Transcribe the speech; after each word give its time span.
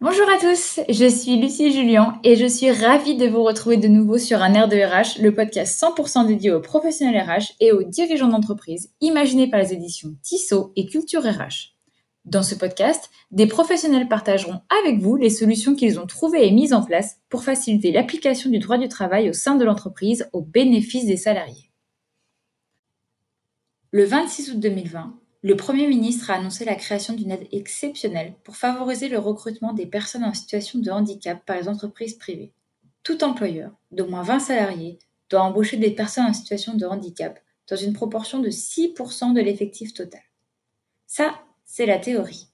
Bonjour 0.00 0.28
à 0.30 0.38
tous, 0.38 0.78
je 0.88 1.08
suis 1.08 1.40
Lucie 1.40 1.72
Julien 1.72 2.20
et 2.22 2.36
je 2.36 2.46
suis 2.46 2.70
ravie 2.70 3.16
de 3.16 3.26
vous 3.26 3.42
retrouver 3.42 3.78
de 3.78 3.88
nouveau 3.88 4.16
sur 4.16 4.40
un 4.42 4.54
air 4.54 4.68
de 4.68 4.76
RH, 4.76 5.20
le 5.20 5.34
podcast 5.34 5.82
100% 5.82 6.24
dédié 6.24 6.52
aux 6.52 6.60
professionnels 6.60 7.20
RH 7.20 7.54
et 7.58 7.72
aux 7.72 7.82
dirigeants 7.82 8.28
d'entreprise, 8.28 8.92
imaginé 9.00 9.50
par 9.50 9.58
les 9.58 9.72
éditions 9.72 10.14
Tissot 10.22 10.72
et 10.76 10.86
Culture 10.86 11.24
RH. 11.24 11.74
Dans 12.24 12.44
ce 12.44 12.54
podcast, 12.54 13.10
des 13.32 13.48
professionnels 13.48 14.06
partageront 14.06 14.60
avec 14.84 15.00
vous 15.00 15.16
les 15.16 15.30
solutions 15.30 15.74
qu'ils 15.74 15.98
ont 15.98 16.06
trouvées 16.06 16.46
et 16.46 16.52
mises 16.52 16.74
en 16.74 16.84
place 16.84 17.16
pour 17.28 17.42
faciliter 17.42 17.90
l'application 17.90 18.50
du 18.50 18.60
droit 18.60 18.78
du 18.78 18.86
travail 18.86 19.28
au 19.28 19.32
sein 19.32 19.56
de 19.56 19.64
l'entreprise 19.64 20.28
au 20.32 20.42
bénéfice 20.42 21.06
des 21.06 21.16
salariés. 21.16 21.72
Le 23.90 24.04
26 24.04 24.52
août 24.52 24.60
2020, 24.60 25.18
le 25.48 25.56
Premier 25.56 25.86
ministre 25.86 26.30
a 26.30 26.34
annoncé 26.34 26.66
la 26.66 26.74
création 26.74 27.14
d'une 27.14 27.30
aide 27.30 27.48
exceptionnelle 27.52 28.34
pour 28.44 28.56
favoriser 28.56 29.08
le 29.08 29.18
recrutement 29.18 29.72
des 29.72 29.86
personnes 29.86 30.24
en 30.24 30.34
situation 30.34 30.78
de 30.78 30.90
handicap 30.90 31.42
par 31.46 31.56
les 31.56 31.68
entreprises 31.68 32.16
privées. 32.16 32.52
Tout 33.02 33.24
employeur 33.24 33.70
d'au 33.90 34.06
moins 34.06 34.22
20 34.22 34.40
salariés 34.40 34.98
doit 35.30 35.40
embaucher 35.40 35.78
des 35.78 35.90
personnes 35.90 36.26
en 36.26 36.34
situation 36.34 36.74
de 36.74 36.84
handicap 36.84 37.40
dans 37.66 37.76
une 37.76 37.94
proportion 37.94 38.40
de 38.40 38.50
6% 38.50 39.32
de 39.32 39.40
l'effectif 39.40 39.94
total. 39.94 40.20
Ça, 41.06 41.40
c'est 41.64 41.86
la 41.86 41.98
théorie. 41.98 42.48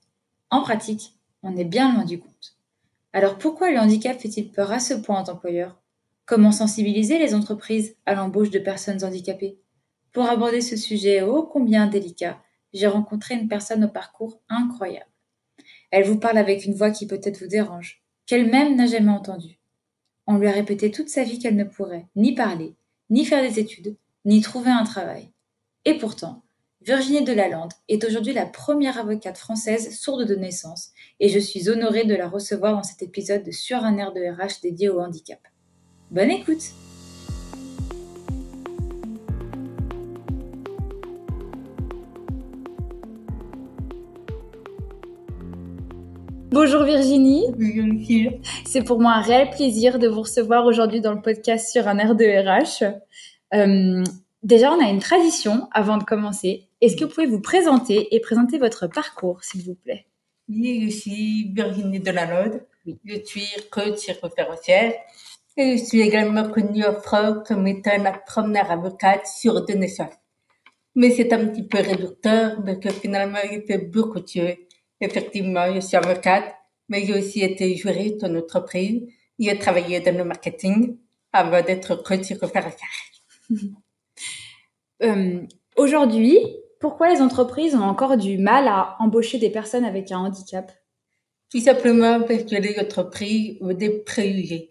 En 0.51 0.63
pratique, 0.63 1.15
on 1.43 1.57
est 1.57 1.65
bien 1.65 1.93
loin 1.93 2.05
du 2.05 2.21
compte. 2.21 2.57
Alors 3.13 3.38
pourquoi 3.38 3.73
le 3.73 3.80
handicap 3.80 4.21
fait-il 4.21 4.52
peur 4.52 4.71
à 4.71 4.79
ce 4.79 4.95
point 4.95 5.24
aux 5.24 5.30
employeurs? 5.30 5.83
Comment 6.27 6.52
sensibiliser 6.52 7.19
les 7.19 7.35
entreprises 7.35 7.97
à 8.07 8.15
l'embauche 8.15 8.51
de 8.51 8.61
personnes 8.61 9.02
handicapées? 9.02 9.59
Pour 10.13 10.27
aborder 10.27 10.61
ce 10.61 10.77
sujet 10.77 11.23
ô 11.23 11.43
combien 11.43 11.88
délicat, 11.88 12.38
j'ai 12.74 12.87
rencontré 12.87 13.34
une 13.34 13.48
personne 13.48 13.84
au 13.84 13.88
parcours 13.88 14.41
incroyable. 14.48 15.10
Elle 15.91 16.05
vous 16.05 16.19
parle 16.19 16.38
avec 16.38 16.65
une 16.65 16.74
voix 16.74 16.91
qui 16.91 17.06
peut-être 17.06 17.41
vous 17.41 17.48
dérange, 17.48 18.02
qu'elle-même 18.27 18.77
n'a 18.77 18.87
jamais 18.87 19.12
entendue. 19.12 19.60
On 20.27 20.37
lui 20.37 20.48
a 20.48 20.52
répété 20.52 20.90
toute 20.90 21.09
sa 21.09 21.23
vie 21.24 21.38
qu'elle 21.38 21.57
ne 21.57 21.65
pourrait 21.65 22.09
ni 22.16 22.34
parler, 22.34 22.74
ni 23.10 23.24
faire 23.24 23.43
des 23.43 23.60
études, 23.60 23.96
ni 24.24 24.40
trouver 24.40 24.71
un 24.71 24.84
travail. 24.84 25.30
Et 25.84 25.95
pourtant, 25.95 26.43
Virginie 26.82 27.24
Delalande 27.24 27.73
est 27.88 28.04
aujourd'hui 28.04 28.32
la 28.32 28.46
première 28.46 28.99
avocate 28.99 29.38
française 29.38 29.99
sourde 29.99 30.27
de 30.27 30.34
naissance, 30.34 30.90
et 31.21 31.29
je 31.29 31.38
suis 31.38 31.71
honorée 31.71 32.04
de 32.04 32.15
la 32.15 32.29
recevoir 32.29 32.74
dans 32.74 32.82
cet 32.82 33.02
épisode 33.02 33.43
de 33.43 33.52
Sur 33.52 33.79
un 33.79 33.96
air 33.96 34.12
de 34.12 34.21
RH 34.21 34.60
dédié 34.62 34.88
au 34.88 35.01
handicap. 35.01 35.40
Bonne 36.10 36.30
écoute! 36.30 36.73
Bonjour 46.55 46.85
Virginie. 46.85 47.47
C'est 48.65 48.85
pour 48.85 49.01
moi 49.01 49.15
un 49.15 49.23
réel 49.23 49.51
plaisir 49.51 49.99
de 49.99 50.07
vous 50.07 50.21
recevoir 50.21 50.66
aujourd'hui 50.66 51.01
dans 51.01 51.13
le 51.13 51.21
podcast 51.21 51.73
sur 51.73 51.88
un 51.88 51.99
air 51.99 52.15
de 52.15 52.24
RH. 52.24 52.95
Euh, 53.55 54.05
déjà, 54.45 54.71
on 54.71 54.80
a 54.80 54.88
une 54.88 55.01
tradition 55.01 55.66
avant 55.73 55.96
de 55.96 56.05
commencer. 56.05 56.69
Est-ce 56.80 56.96
que 56.96 57.07
vous 57.07 57.11
pouvez 57.11 57.27
vous 57.27 57.41
présenter 57.41 58.15
et 58.15 58.21
présenter 58.21 58.59
votre 58.59 58.87
parcours, 58.87 59.43
s'il 59.43 59.65
vous 59.65 59.74
plaît? 59.74 60.07
Oui, 60.49 60.85
je 60.85 60.96
suis 60.96 61.52
Virginie 61.52 61.99
Delalode. 61.99 62.65
Oui. 62.87 63.01
Je 63.05 63.16
suis 63.24 63.49
coach 63.73 64.06
référentiel 64.22 64.94
et 65.56 65.77
je 65.77 65.83
suis 65.83 66.03
également 66.03 66.49
connue 66.50 66.84
en 66.84 66.94
France 67.00 67.49
comme 67.49 67.66
étant 67.66 68.00
la 68.00 68.12
première 68.12 68.71
avocate 68.71 69.27
sur 69.27 69.65
deux 69.65 69.75
naissances. 69.75 70.15
Mais 70.94 71.11
c'est 71.11 71.33
un 71.33 71.47
petit 71.47 71.65
peu 71.65 71.78
réducteur 71.78 72.62
parce 72.65 72.78
que 72.78 72.91
finalement, 72.91 73.41
il 73.50 73.62
fait 73.62 73.78
beaucoup 73.78 74.21
de 74.21 74.28
choses 74.28 74.55
Effectivement, 75.00 75.72
je 75.75 75.81
suis 75.81 75.97
avocate, 75.97 76.54
mais 76.88 77.04
j'ai 77.04 77.14
aussi 77.14 77.42
été 77.42 77.75
juriste 77.76 78.25
en 78.25 78.34
entreprise. 78.34 79.03
J'ai 79.38 79.59
travaillé 79.59 80.00
dans 80.00 80.16
le 80.16 80.25
marketing 80.25 80.97
avant 81.32 81.62
d'être 81.62 81.97
coach 81.97 82.31
euh, 85.03 85.41
Aujourd'hui, 85.77 86.38
pourquoi 86.81 87.12
les 87.12 87.21
entreprises 87.21 87.75
ont 87.75 87.83
encore 87.83 88.16
du 88.16 88.38
mal 88.38 88.69
à 88.69 88.97
embaucher 89.00 89.38
des 89.38 89.50
personnes 89.50 89.84
avec 89.84 90.12
un 90.12 90.19
handicap? 90.19 90.71
Tout 91.50 91.60
simplement 91.60 92.21
parce 92.21 92.44
que 92.44 92.56
les 92.56 92.78
entreprises 92.78 93.59
ont 93.60 93.72
des 93.72 93.91
préjugés. 93.91 94.71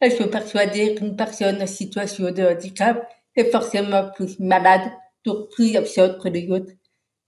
Elles 0.00 0.12
sont 0.12 0.28
persuadées 0.28 0.94
qu'une 0.94 1.16
personne 1.16 1.62
en 1.62 1.66
situation 1.66 2.30
de 2.30 2.42
handicap 2.42 3.08
est 3.36 3.50
forcément 3.50 4.10
plus 4.14 4.38
malade, 4.40 4.90
donc 5.24 5.50
plus 5.50 5.76
absurde 5.76 6.18
que 6.20 6.28
les 6.28 6.50
autres, 6.50 6.72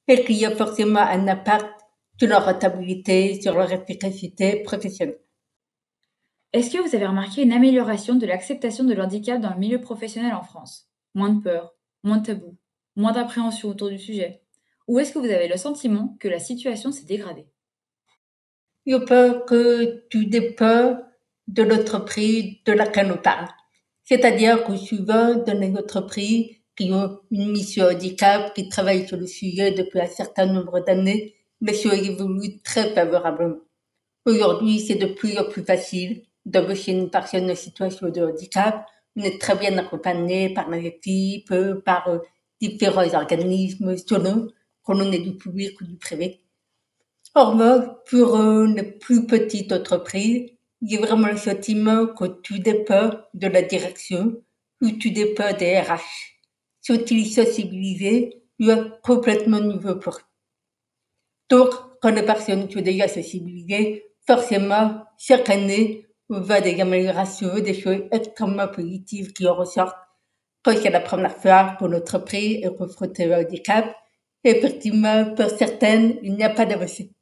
et 0.09 0.25
qu'il 0.25 0.37
y 0.37 0.47
a 0.47 0.57
forcément 0.57 1.01
un 1.01 1.29
impact 1.29 1.82
sur 2.19 2.29
leur 2.29 2.45
rentabilité, 2.45 3.41
sur 3.41 3.55
leur 3.55 3.71
efficacité 3.73 4.63
professionnelle. 4.63 5.19
Est-ce 6.53 6.71
que 6.71 6.87
vous 6.87 6.95
avez 6.95 7.07
remarqué 7.07 7.43
une 7.43 7.53
amélioration 7.53 8.15
de 8.15 8.27
l'acceptation 8.27 8.85
de 8.85 8.93
l'handicap 8.95 9.41
dans 9.41 9.55
le 9.55 9.59
milieu 9.59 9.81
professionnel 9.81 10.35
en 10.35 10.43
France? 10.43 10.89
Moins 11.15 11.31
de 11.31 11.43
peur, 11.43 11.75
moins 12.03 12.19
de 12.19 12.27
tabous, 12.27 12.59
moins 12.95 13.13
d'appréhension 13.13 13.71
autour 13.71 13.89
du 13.89 13.99
sujet? 13.99 14.43
Ou 14.87 14.99
est-ce 14.99 15.13
que 15.13 15.19
vous 15.19 15.31
avez 15.31 15.49
le 15.49 15.57
sentiment 15.57 16.17
que 16.21 16.29
la 16.29 16.39
situation 16.39 16.93
s'est 16.93 17.07
dégradée? 17.07 17.47
Je 18.87 18.97
pense 18.97 19.49
que 19.49 20.07
tout 20.09 20.25
dépend 20.25 20.99
de 21.49 21.63
l'entreprise 21.63 22.57
de 22.65 22.73
laquelle 22.73 23.13
on 23.13 23.17
parle. 23.17 23.49
C'est-à-dire 24.05 24.65
que 24.65 24.77
souvent, 24.77 25.37
dans 25.37 25.59
les 25.59 25.71
entreprises 25.77 26.57
qui 26.77 26.93
ont 26.93 27.21
une 27.31 27.53
mission 27.53 27.87
handicap, 27.87 28.53
qui 28.55 28.69
travaillent 28.69 29.07
sur 29.07 29.17
le 29.17 29.27
sujet 29.27 29.73
depuis 29.73 30.01
un 30.01 30.07
certain 30.07 30.47
nombre 30.47 30.81
d'années, 30.81 31.37
mais 31.63 31.75
ça 31.75 31.95
évolue 31.95 32.61
très 32.63 32.93
favorablement. 32.93 33.61
Aujourd'hui, 34.27 34.81
c'est 34.81 34.97
de 34.97 35.07
plus 35.07 35.39
en 35.39 35.45
plus 35.45 35.63
facile 35.63 36.23
d'embaucher 36.45 36.93
une 36.93 37.09
personne 37.09 37.49
en 37.51 37.55
situation 37.55 38.09
de 38.09 38.21
handicap. 38.21 38.85
On 39.17 39.23
est 39.23 39.41
très 39.41 39.55
bien 39.57 39.79
accompagné 39.79 40.53
par 40.53 40.69
les 40.71 40.87
équipes, 40.89 41.55
par 41.85 42.09
euh, 42.09 42.19
différents 42.61 43.15
organismes, 43.15 43.97
selon 43.97 44.49
qu'on 44.83 45.13
est 45.13 45.19
du 45.21 45.37
public 45.37 45.81
ou 45.81 45.85
du 45.85 45.97
privé. 45.97 46.41
Or, 47.35 47.57
pour 48.11 48.37
une 48.37 48.99
plus 48.99 49.27
petite 49.27 49.73
entreprise, 49.73 50.51
il 50.81 50.93
y 50.93 50.97
a 50.97 51.01
vraiment 51.01 51.29
le 51.29 51.37
sentiment 51.37 52.09
que 52.09 52.25
tout 52.25 52.59
dépend 52.59 53.11
de 53.35 53.47
la 53.47 53.63
direction 53.63 54.43
ou 54.81 54.91
tout 54.91 55.11
dépend 55.11 55.57
des 55.57 55.79
RH. 55.79 56.03
Sont-ils 56.81 57.33
sensibilisés 57.33 58.43
ou 58.59 58.67
complètement 59.03 59.61
nouveau 59.61 59.95
pour? 59.95 60.19
Donc, 61.53 61.69
quand 62.01 62.13
les 62.13 62.23
personnes 62.23 62.71
sont 62.71 62.81
déjà 62.81 63.07
sensibilisées, 63.09 64.07
forcément, 64.27 65.05
chaque 65.19 65.51
année, 65.51 66.07
on 66.31 66.41
voit 66.41 66.63
des 66.63 66.81
améliorations, 66.81 67.59
des 67.61 67.75
choses 67.75 68.05
extrêmement 68.11 68.69
positives 68.69 69.35
qui 69.35 69.47
en 69.47 69.55
ressortent. 69.55 69.99
Quand 70.63 70.73
c'est 70.75 70.89
la 70.89 71.01
première 71.01 71.37
fois 71.37 71.77
que 71.79 71.85
notre 71.85 72.17
prix 72.21 72.63
est 72.65 72.75
confronté 72.75 73.29
au 73.29 73.35
handicap, 73.35 73.95
effectivement, 74.45 75.35
pour 75.35 75.51
certaines, 75.51 76.17
il 76.23 76.37
n'y 76.37 76.43
a 76.43 76.49
pas 76.49 76.65
d'avancée. 76.65 77.13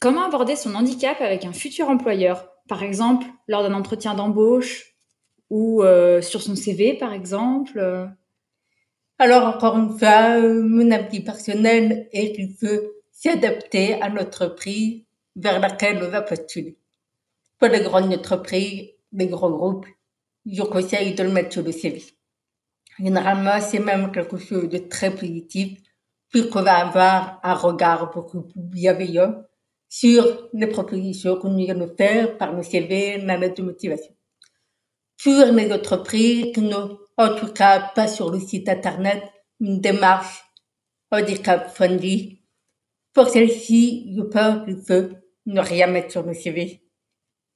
Comment 0.00 0.26
aborder 0.26 0.54
son 0.54 0.76
handicap 0.76 1.20
avec 1.20 1.44
un 1.44 1.52
futur 1.52 1.88
employeur? 1.88 2.48
Par 2.68 2.84
exemple, 2.84 3.26
lors 3.48 3.64
d'un 3.64 3.74
entretien 3.74 4.14
d'embauche 4.14 4.94
ou 5.50 5.82
euh, 5.82 6.22
sur 6.22 6.42
son 6.42 6.54
CV, 6.54 6.94
par 6.94 7.12
exemple 7.12 8.08
Alors, 9.18 9.48
encore 9.48 9.76
une 9.76 9.98
fois, 9.98 10.38
euh, 10.38 10.62
mon 10.62 10.92
avis 10.92 11.24
personnel 11.24 12.08
est 12.12 12.30
qu'il 12.30 12.54
faut 12.54 12.92
s'adapter 13.16 14.00
à 14.02 14.10
notre 14.10 14.46
prix 14.48 15.06
vers 15.34 15.58
laquelle 15.58 16.02
on 16.02 16.10
va 16.10 16.20
postuler. 16.20 16.76
Pour 17.58 17.68
les 17.68 17.80
grandes 17.80 18.12
entreprises, 18.12 18.90
les 19.12 19.26
grands 19.26 19.50
groupes, 19.50 19.86
je 20.44 20.62
conseille 20.62 21.14
de 21.14 21.22
le 21.22 21.32
mettre 21.32 21.52
sur 21.54 21.62
le 21.62 21.72
CV. 21.72 22.04
Généralement, 22.98 23.58
c'est 23.60 23.78
même 23.78 24.12
quelque 24.12 24.36
chose 24.36 24.68
de 24.68 24.78
très 24.78 25.10
positif, 25.14 25.78
puisqu'on 26.28 26.62
va 26.62 26.86
avoir 26.86 27.40
un 27.42 27.54
regard 27.54 28.10
beaucoup 28.12 28.42
plus 28.42 28.60
bienveillant 28.60 29.42
sur 29.88 30.50
les 30.52 30.66
propositions 30.66 31.38
que 31.40 31.46
nous 31.46 31.70
allons 31.70 31.94
faire 31.96 32.36
par 32.36 32.52
nos 32.52 32.62
CV, 32.62 33.18
la 33.18 33.38
lettre 33.38 33.62
de 33.62 33.62
motivation. 33.62 34.14
Pour 35.22 35.44
les 35.52 35.72
entreprises 35.72 36.52
qui 36.52 36.60
n'ont 36.60 36.98
en 37.16 37.34
tout 37.34 37.52
cas 37.52 37.80
pas 37.94 38.08
sur 38.08 38.30
le 38.30 38.38
site 38.38 38.68
internet 38.68 39.22
une 39.60 39.80
démarche 39.80 40.44
handicap 41.10 41.70
friendly 41.74 42.35
pour 43.16 43.30
celle-ci, 43.30 44.12
je 44.14 44.20
pense 44.20 44.66
qu'il 44.66 44.76
faut 44.76 45.08
ne 45.46 45.60
rien 45.62 45.86
mettre 45.86 46.10
sur 46.10 46.22
le 46.22 46.34
CV 46.34 46.82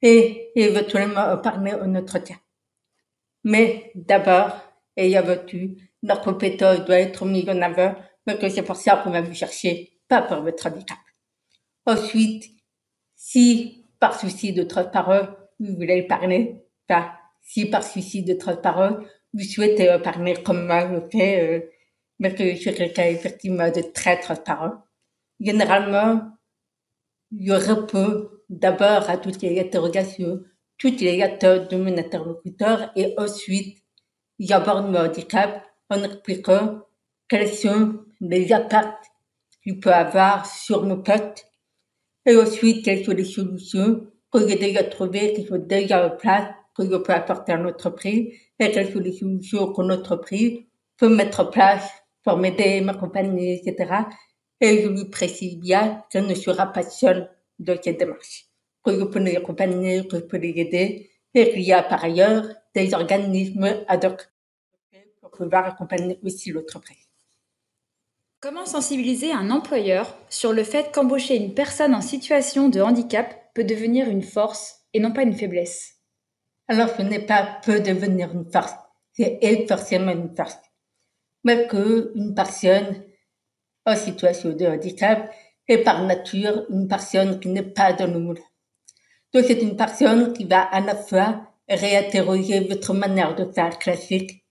et 0.00 0.52
éventuellement 0.54 1.36
parler 1.36 1.74
en 1.74 1.94
entretien. 1.96 2.36
Mais 3.44 3.92
d'abord, 3.94 4.52
avant 4.96 5.36
tout, 5.46 5.76
notre 6.02 6.24
compétence 6.24 6.86
doit 6.86 7.00
être 7.00 7.26
mise 7.26 7.46
en 7.50 7.60
avant, 7.60 7.94
mais 8.26 8.38
que 8.38 8.48
c'est 8.48 8.62
pour 8.62 8.76
ça 8.76 9.02
qu'on 9.04 9.10
va 9.10 9.20
vous 9.20 9.34
chercher, 9.34 10.00
pas 10.08 10.22
pour 10.22 10.40
votre 10.40 10.66
handicap. 10.66 10.96
Ensuite, 11.84 12.44
si 13.14 13.84
par 13.98 14.18
souci 14.18 14.54
de 14.54 14.62
transparence, 14.62 15.28
vous 15.58 15.74
voulez 15.74 16.04
parler, 16.04 16.64
enfin, 16.88 17.12
si 17.42 17.66
par 17.66 17.84
souci 17.84 18.22
de 18.22 18.32
transparence, 18.32 18.96
vous 19.34 19.44
souhaitez 19.44 19.94
parler 20.02 20.42
comme 20.42 20.64
moi 20.64 20.88
je 20.90 21.18
fais, 21.18 21.40
euh, 21.42 21.60
mais 22.18 22.34
que 22.34 22.48
je 22.48 22.56
suis 22.56 22.74
quelqu'un 22.74 23.04
effectivement 23.04 23.70
de 23.70 23.82
très 23.92 24.18
transparent, 24.18 24.72
généralement, 25.40 26.20
il 27.32 27.46
y 27.46 27.52
aurait 27.52 27.86
d'abord 28.48 29.08
à 29.08 29.16
toutes 29.16 29.40
les 29.42 29.58
interrogations, 29.60 30.40
toutes 30.78 31.00
les 31.00 31.22
attentes 31.22 31.70
de 31.70 31.76
mon 31.76 31.96
interlocuteur 31.96 32.90
et 32.96 33.14
ensuite 33.16 33.78
j'aborde 34.38 34.90
mon 34.90 34.98
handicap 34.98 35.64
en 35.88 36.02
expliquant 36.02 36.80
quels 37.28 37.48
sont 37.48 38.00
les 38.20 38.52
impacts 38.52 39.06
qu'il 39.62 39.78
peut 39.78 39.92
avoir 39.92 40.46
sur 40.46 40.84
mon 40.84 41.02
pote 41.02 41.46
et 42.26 42.36
ensuite 42.36 42.84
quelles 42.84 43.04
sont 43.04 43.12
les 43.12 43.24
solutions 43.24 44.06
que 44.32 44.48
j'ai 44.48 44.56
déjà 44.56 44.84
trouvées, 44.84 45.32
qui 45.32 45.44
sont 45.46 45.58
déjà 45.58 46.06
en 46.06 46.16
place, 46.16 46.48
que 46.76 46.84
je 46.84 46.96
peux 46.96 47.12
apporter 47.12 47.52
à 47.52 47.56
l'entreprise 47.56 48.32
et 48.58 48.70
quelles 48.70 48.92
sont 48.92 49.00
les 49.00 49.12
solutions 49.12 49.72
que 49.72 49.82
l'entreprise 49.82 50.60
peut 50.96 51.14
mettre 51.14 51.40
en 51.40 51.46
place 51.46 51.88
pour 52.24 52.36
m'aider, 52.36 52.80
m'accompagner, 52.80 53.60
etc. 53.62 53.92
Et 54.60 54.82
je 54.82 54.88
lui 54.88 55.06
précise 55.06 55.56
bien 55.56 56.04
qu'elle 56.10 56.26
ne 56.26 56.34
sera 56.34 56.66
pas 56.66 56.82
seule 56.82 57.30
dans 57.58 57.78
cette 57.82 57.98
démarche, 57.98 58.46
que 58.84 58.98
je 58.98 59.04
peux 59.04 59.18
les 59.18 59.36
accompagner, 59.36 60.06
que 60.06 60.16
je 60.16 60.22
peux 60.22 60.36
les 60.36 60.54
aider 60.56 61.10
et 61.34 61.50
qu'il 61.50 61.62
y 61.62 61.72
a 61.72 61.82
par 61.82 62.04
ailleurs 62.04 62.44
des 62.74 62.92
organismes 62.94 63.84
ad 63.88 64.04
hoc 64.04 64.28
pour 65.20 65.30
pouvoir 65.30 65.66
accompagner 65.66 66.18
aussi 66.22 66.50
l'entreprise. 66.50 66.96
Comment 68.40 68.64
sensibiliser 68.64 69.32
un 69.32 69.50
employeur 69.50 70.16
sur 70.30 70.52
le 70.52 70.64
fait 70.64 70.92
qu'embaucher 70.92 71.36
une 71.36 71.54
personne 71.54 71.94
en 71.94 72.00
situation 72.00 72.68
de 72.68 72.80
handicap 72.80 73.52
peut 73.54 73.64
devenir 73.64 74.08
une 74.08 74.22
force 74.22 74.80
et 74.94 75.00
non 75.00 75.12
pas 75.12 75.22
une 75.22 75.34
faiblesse? 75.34 75.96
Alors 76.66 76.88
ce 76.96 77.02
n'est 77.02 77.26
pas 77.26 77.60
peut 77.64 77.80
devenir 77.80 78.32
une 78.32 78.50
force, 78.50 78.72
c'est 79.12 79.66
forcément 79.68 80.12
une 80.12 80.34
force. 80.34 80.56
Mais 81.44 81.66
qu'une 81.68 82.34
personne 82.34 83.04
en 83.86 83.96
situation 83.96 84.50
de 84.50 84.66
handicap 84.66 85.30
est 85.68 85.78
par 85.78 86.04
nature 86.04 86.64
une 86.70 86.88
personne 86.88 87.38
qui 87.40 87.48
n'est 87.48 87.62
pas 87.62 87.92
dans 87.92 88.06
le. 88.06 88.34
Donc 89.32 89.44
c'est 89.46 89.62
une 89.62 89.76
personne 89.76 90.32
qui 90.32 90.44
va 90.44 90.62
à 90.62 90.80
la 90.80 90.96
fois 90.96 91.46
réinterroger 91.68 92.60
votre 92.60 92.94
manière 92.94 93.36
de 93.36 93.50
faire 93.52 93.78
classique, 93.78 94.44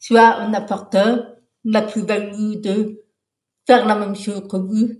soit 0.00 0.38
en 0.40 0.52
apportant 0.52 1.24
la 1.64 1.82
plus-value 1.82 2.60
de 2.60 3.04
faire 3.66 3.86
la 3.86 3.94
même 3.94 4.16
chose 4.16 4.46
que 4.48 4.56
vous, 4.56 4.90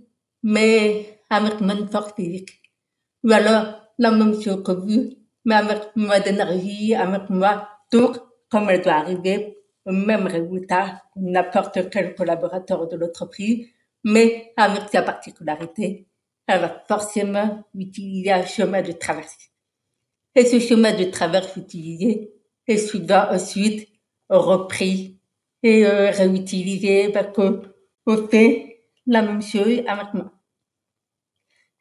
mais 0.43 1.19
avec 1.29 1.59
moins 1.61 1.87
force 1.87 2.13
physique. 2.13 2.61
Ou 3.23 3.31
alors 3.31 3.81
la 3.97 4.11
même 4.11 4.39
chose 4.41 4.63
que 4.63 4.71
vous, 4.71 5.09
mais 5.45 5.55
avec 5.55 5.95
moins 5.95 6.19
d'énergie, 6.19 6.95
avec 6.95 7.29
moins. 7.29 7.67
Donc, 7.91 8.17
comme 8.49 8.69
elle 8.69 8.81
doit 8.81 8.93
arriver 8.93 9.56
même 9.91 10.27
résultat 10.27 11.03
n'importe 11.15 11.89
quel 11.89 12.15
collaborateur 12.15 12.87
de 12.87 12.97
l'entreprise, 12.97 13.67
mais 14.03 14.53
avec 14.57 14.89
sa 14.91 15.01
particularité, 15.01 16.07
elle 16.47 16.61
va 16.61 16.83
forcément 16.87 17.63
utiliser 17.75 18.31
un 18.31 18.45
chemin 18.45 18.81
de 18.81 18.93
traversée. 18.93 19.51
Et 20.35 20.45
ce 20.45 20.59
chemin 20.59 20.93
de 20.93 21.05
traverse 21.05 21.55
utilisé 21.57 22.31
est 22.67 22.77
souvent 22.77 23.25
ensuite 23.31 23.89
repris 24.29 25.19
et 25.63 25.85
euh, 25.85 26.11
réutilisé 26.11 27.09
parce 27.11 27.33
qu'on 27.33 28.27
fait 28.27 28.83
la 29.05 29.21
même 29.21 29.41
chose 29.41 29.81
avec 29.87 30.13
moi. 30.13 30.31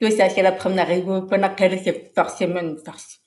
Donc 0.00 0.12
ça, 0.12 0.28
c'est 0.28 0.42
la 0.42 0.52
première 0.52 0.86
raison 0.86 1.26
pour 1.26 1.36
laquelle 1.36 1.80
c'est 1.82 2.12
forcément 2.14 2.60
une 2.60 2.78
force. 2.78 3.20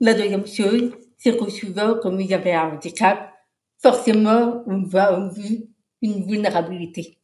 La 0.00 0.14
deuxième 0.14 0.46
chose, 0.46 0.92
c'est 1.16 1.36
que 1.36 1.50
souvent, 1.50 1.94
comme 1.94 2.20
y 2.20 2.34
avait 2.34 2.52
un 2.52 2.74
handicap, 2.74 3.32
forcément, 3.78 4.62
on 4.66 4.82
voit 4.82 5.12
en 5.18 5.28
vue 5.28 5.68
une 6.02 6.24
vulnérabilité. 6.24 7.18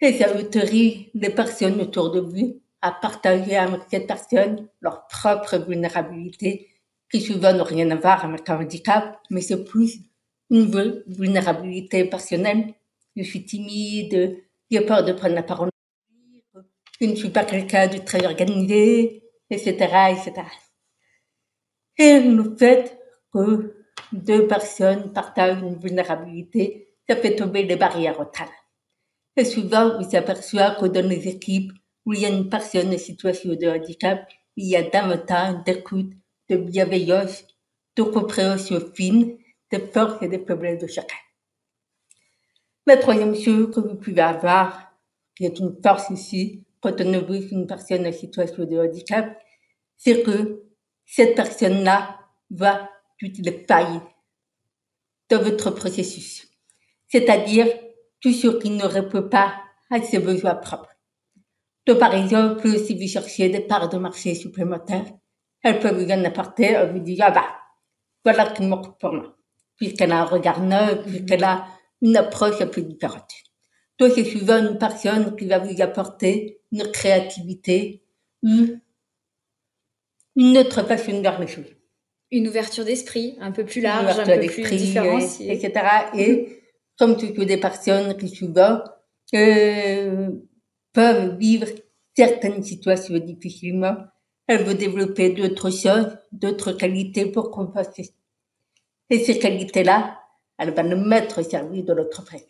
Et 0.00 0.12
ça 0.14 0.34
autorise 0.36 1.06
les 1.14 1.30
personnes 1.30 1.80
autour 1.80 2.10
de 2.10 2.20
vous 2.20 2.60
à 2.80 2.90
partager 2.90 3.56
avec 3.56 3.82
cette 3.88 4.08
personne 4.08 4.68
leur 4.80 5.06
propre 5.06 5.58
vulnérabilité, 5.58 6.68
qui 7.10 7.20
souvent 7.20 7.52
n'ont 7.52 7.62
rien 7.64 7.88
à 7.90 7.96
voir 7.96 8.24
avec 8.24 8.48
un 8.50 8.60
handicap, 8.60 9.20
mais 9.30 9.40
c'est 9.40 9.62
plus 9.64 10.00
une 10.50 10.66
vulnérabilité 11.06 12.04
personnelle. 12.04 12.74
Je 13.14 13.22
suis 13.22 13.44
timide, 13.44 14.42
j'ai 14.70 14.80
peur 14.80 15.04
de 15.04 15.12
prendre 15.12 15.34
la 15.34 15.44
parole, 15.44 15.70
je 17.00 17.06
ne 17.06 17.14
suis 17.14 17.30
pas 17.30 17.44
quelqu'un 17.44 17.86
de 17.86 17.98
très 17.98 18.24
organisé, 18.26 19.22
etc., 19.50 19.70
etc. 19.70 20.42
Et 21.98 22.20
le 22.20 22.56
fait 22.56 22.98
que 23.32 23.81
deux 24.12 24.46
personnes 24.46 25.12
partagent 25.12 25.62
une 25.62 25.78
vulnérabilité, 25.78 26.94
ça 27.08 27.16
fait 27.16 27.36
tomber 27.36 27.64
les 27.64 27.76
barrières 27.76 28.20
au 28.20 28.24
talent. 28.24 28.50
Et 29.36 29.44
souvent, 29.44 29.96
on 29.98 30.08
s'aperçoit 30.08 30.72
que 30.72 30.86
dans 30.86 31.06
les 31.06 31.28
équipes 31.28 31.72
où 32.04 32.12
il 32.12 32.20
y 32.20 32.26
a 32.26 32.28
une 32.28 32.48
personne 32.48 32.92
en 32.92 32.98
situation 32.98 33.54
de 33.54 33.66
handicap, 33.66 34.28
il 34.56 34.68
y 34.68 34.76
a 34.76 34.82
davantage 34.82 35.64
d'écoute, 35.64 36.12
de 36.50 36.56
bienveillance, 36.56 37.44
de 37.96 38.02
compréhension 38.02 38.80
fine 38.94 39.38
des 39.70 39.80
forces 39.80 40.22
et 40.22 40.28
des 40.28 40.38
problèmes 40.38 40.78
de 40.78 40.86
chacun. 40.86 41.16
La 42.86 42.96
troisième 42.96 43.34
chose 43.34 43.74
que 43.74 43.80
vous 43.80 43.94
pouvez 43.94 44.20
avoir, 44.20 44.92
qui 45.36 45.46
est 45.46 45.58
une 45.58 45.76
force 45.82 46.10
ici, 46.10 46.64
quand 46.80 47.00
on 47.00 47.14
oublie 47.14 47.48
une 47.50 47.66
personne 47.66 48.06
en 48.06 48.12
situation 48.12 48.64
de 48.64 48.78
handicap, 48.78 49.38
c'est 49.96 50.22
que 50.22 50.64
cette 51.06 51.36
personne-là 51.36 52.18
va 52.50 52.90
toutes 53.18 53.38
les 53.38 53.64
failles 53.66 54.00
dans 55.30 55.42
votre 55.42 55.70
processus. 55.70 56.46
C'est-à-dire 57.08 57.66
tout 58.20 58.32
ce 58.32 58.48
qui 58.48 58.70
ne 58.70 58.84
répond 58.84 59.28
pas 59.28 59.54
à 59.90 60.00
ses 60.00 60.18
besoins 60.18 60.54
propres. 60.54 60.96
Donc, 61.86 61.98
par 61.98 62.14
exemple, 62.14 62.68
si 62.78 62.94
vous 62.94 63.08
cherchez 63.08 63.48
des 63.48 63.60
parts 63.60 63.88
de 63.88 63.98
marché 63.98 64.34
supplémentaires, 64.34 65.12
elle 65.62 65.80
peut 65.80 65.92
vous 65.92 66.10
en 66.10 66.24
apporter, 66.24 66.64
elle 66.64 66.92
vous 66.92 67.00
dit, 67.00 67.18
ah 67.20 67.30
bah, 67.30 67.56
voilà 68.24 68.50
qui 68.52 68.62
manque 68.62 68.98
pour 68.98 69.12
moi. 69.12 69.36
Puisqu'elle 69.76 70.12
a 70.12 70.20
un 70.20 70.24
regard 70.24 70.60
neuf, 70.60 71.04
puisqu'elle 71.04 71.44
a 71.44 71.66
une 72.00 72.16
approche 72.16 72.60
un 72.60 72.66
peu 72.68 72.82
différente. 72.82 73.32
Donc, 73.98 74.12
c'est 74.14 74.24
souvent 74.24 74.58
une 74.58 74.78
personne 74.78 75.36
qui 75.36 75.46
va 75.46 75.58
vous 75.58 75.80
apporter 75.82 76.60
une 76.70 76.90
créativité 76.90 78.04
ou 78.42 78.78
une 80.36 80.58
autre 80.58 80.82
façon 80.84 81.12
de 81.12 81.20
voir 81.20 81.40
les 81.40 81.46
choses. 81.46 81.74
Une 82.32 82.48
ouverture 82.48 82.84
d'esprit 82.84 83.36
un 83.40 83.52
peu 83.52 83.64
plus 83.64 83.80
large, 83.80 84.18
un 84.18 84.24
peu 84.24 84.46
plus 84.46 84.76
différenciée. 84.76 85.52
Etc. 85.52 85.72
Et 86.16 86.62
comme 86.98 87.16
toutes 87.16 87.38
les 87.38 87.58
personnes 87.58 88.16
qui 88.16 88.28
souvent 88.28 88.82
euh, 89.34 90.30
peuvent 90.92 91.36
vivre 91.38 91.68
certaines 92.16 92.62
situations 92.62 93.18
difficilement, 93.18 93.96
elles 94.46 94.64
vont 94.64 94.74
développer 94.74 95.30
d'autres 95.30 95.70
choses, 95.70 96.18
d'autres 96.32 96.72
qualités 96.72 97.26
pour 97.26 97.50
compenser. 97.50 98.10
Et 99.10 99.18
ces 99.24 99.38
qualités-là, 99.38 100.18
elles 100.58 100.74
vont 100.74 100.84
nous 100.84 101.04
mettre 101.04 101.40
au 101.40 101.44
service 101.44 101.84
de 101.84 101.92
l'entreprise. 101.92 102.46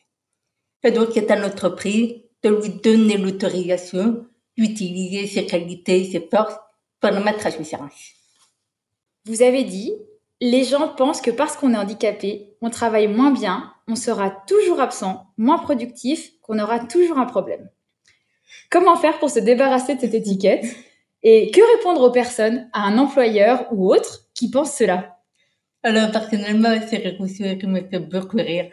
Et 0.85 0.91
donc, 0.91 1.11
c'est 1.15 1.31
à 1.31 1.37
l'entreprise 1.37 2.15
de 2.43 2.49
lui 2.51 2.71
donner 2.83 3.17
l'autorisation 3.17 4.27
d'utiliser 4.57 5.27
ses 5.27 5.47
qualités, 5.47 6.11
ses 6.11 6.29
forces 6.31 6.57
pour 7.01 7.11
le 7.11 7.23
mettre 7.23 7.47
à 7.47 7.51
service. 7.51 8.22
Vous 9.25 9.43
avez 9.43 9.63
dit, 9.63 9.95
les 10.41 10.65
gens 10.65 10.89
pensent 10.89 11.21
que 11.21 11.31
parce 11.31 11.57
qu'on 11.57 11.75
est 11.75 11.79
handicapé, 11.79 12.57
on 12.61 12.71
travaille 12.71 13.07
moins 13.07 13.31
bien, 13.31 13.73
on 13.87 13.95
sera 13.95 14.31
toujours 14.49 14.81
absent, 14.81 15.27
moins 15.37 15.59
productif, 15.59 16.33
qu'on 16.43 16.59
aura 16.59 16.81
toujours 16.81 17.19
un 17.19 17.27
problème. 17.27 17.71
Comment 18.69 18.97
faire 18.97 19.19
pour 19.21 19.31
se 19.31 19.39
débarrasser 19.39 19.95
de 19.95 20.01
cette 20.01 20.15
étiquette? 20.15 20.65
Et 21.23 21.53
que 21.53 21.61
répondre 21.77 22.03
aux 22.03 22.11
personnes, 22.11 22.69
à 22.73 22.81
un 22.81 22.99
employeur 22.99 23.69
ou 23.71 23.95
autre 23.95 24.23
qui 24.35 24.51
pensent 24.51 24.77
cela? 24.77 25.19
Alors, 25.85 26.11
personnellement, 26.11 26.75
c'est 26.89 27.01
quelque 27.01 27.19
chose 27.19 27.37
qui 27.37 27.67
me 27.69 27.81
fait 27.89 28.01
beaucoup 28.01 28.39
rire. 28.39 28.71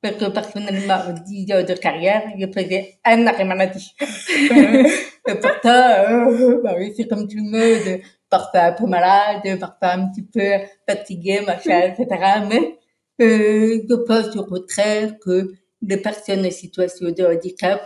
Parce 0.00 0.16
que 0.16 0.24
personnellement, 0.30 0.98
au 1.08 1.12
10 1.12 1.52
ans 1.52 1.62
de 1.62 1.74
carrière, 1.74 2.24
je 2.36 2.46
faisais 2.46 2.98
un 3.04 3.24
arrêt 3.28 3.44
maladie. 3.44 3.94
pourtant, 5.24 5.68
euh, 5.68 6.60
bah 6.62 6.74
oui, 6.76 6.92
c'est 6.96 7.06
comme 7.06 7.28
tout 7.28 7.36
le 7.36 7.50
monde, 7.50 8.02
parfois 8.28 8.60
un 8.60 8.72
peu 8.72 8.86
malade, 8.86 9.58
parfois 9.58 9.88
un 9.92 10.08
petit 10.08 10.22
peu 10.22 10.66
fatigué, 10.88 11.40
machin, 11.46 11.92
etc. 11.92 12.40
Mais 12.48 12.78
euh, 13.20 13.82
je 13.88 13.94
pense 14.06 14.36
au 14.36 14.44
contraire 14.44 15.18
que 15.18 15.52
les 15.80 15.96
personnes 15.96 16.46
en 16.46 16.50
situation 16.50 17.10
de 17.10 17.24
handicap 17.24 17.80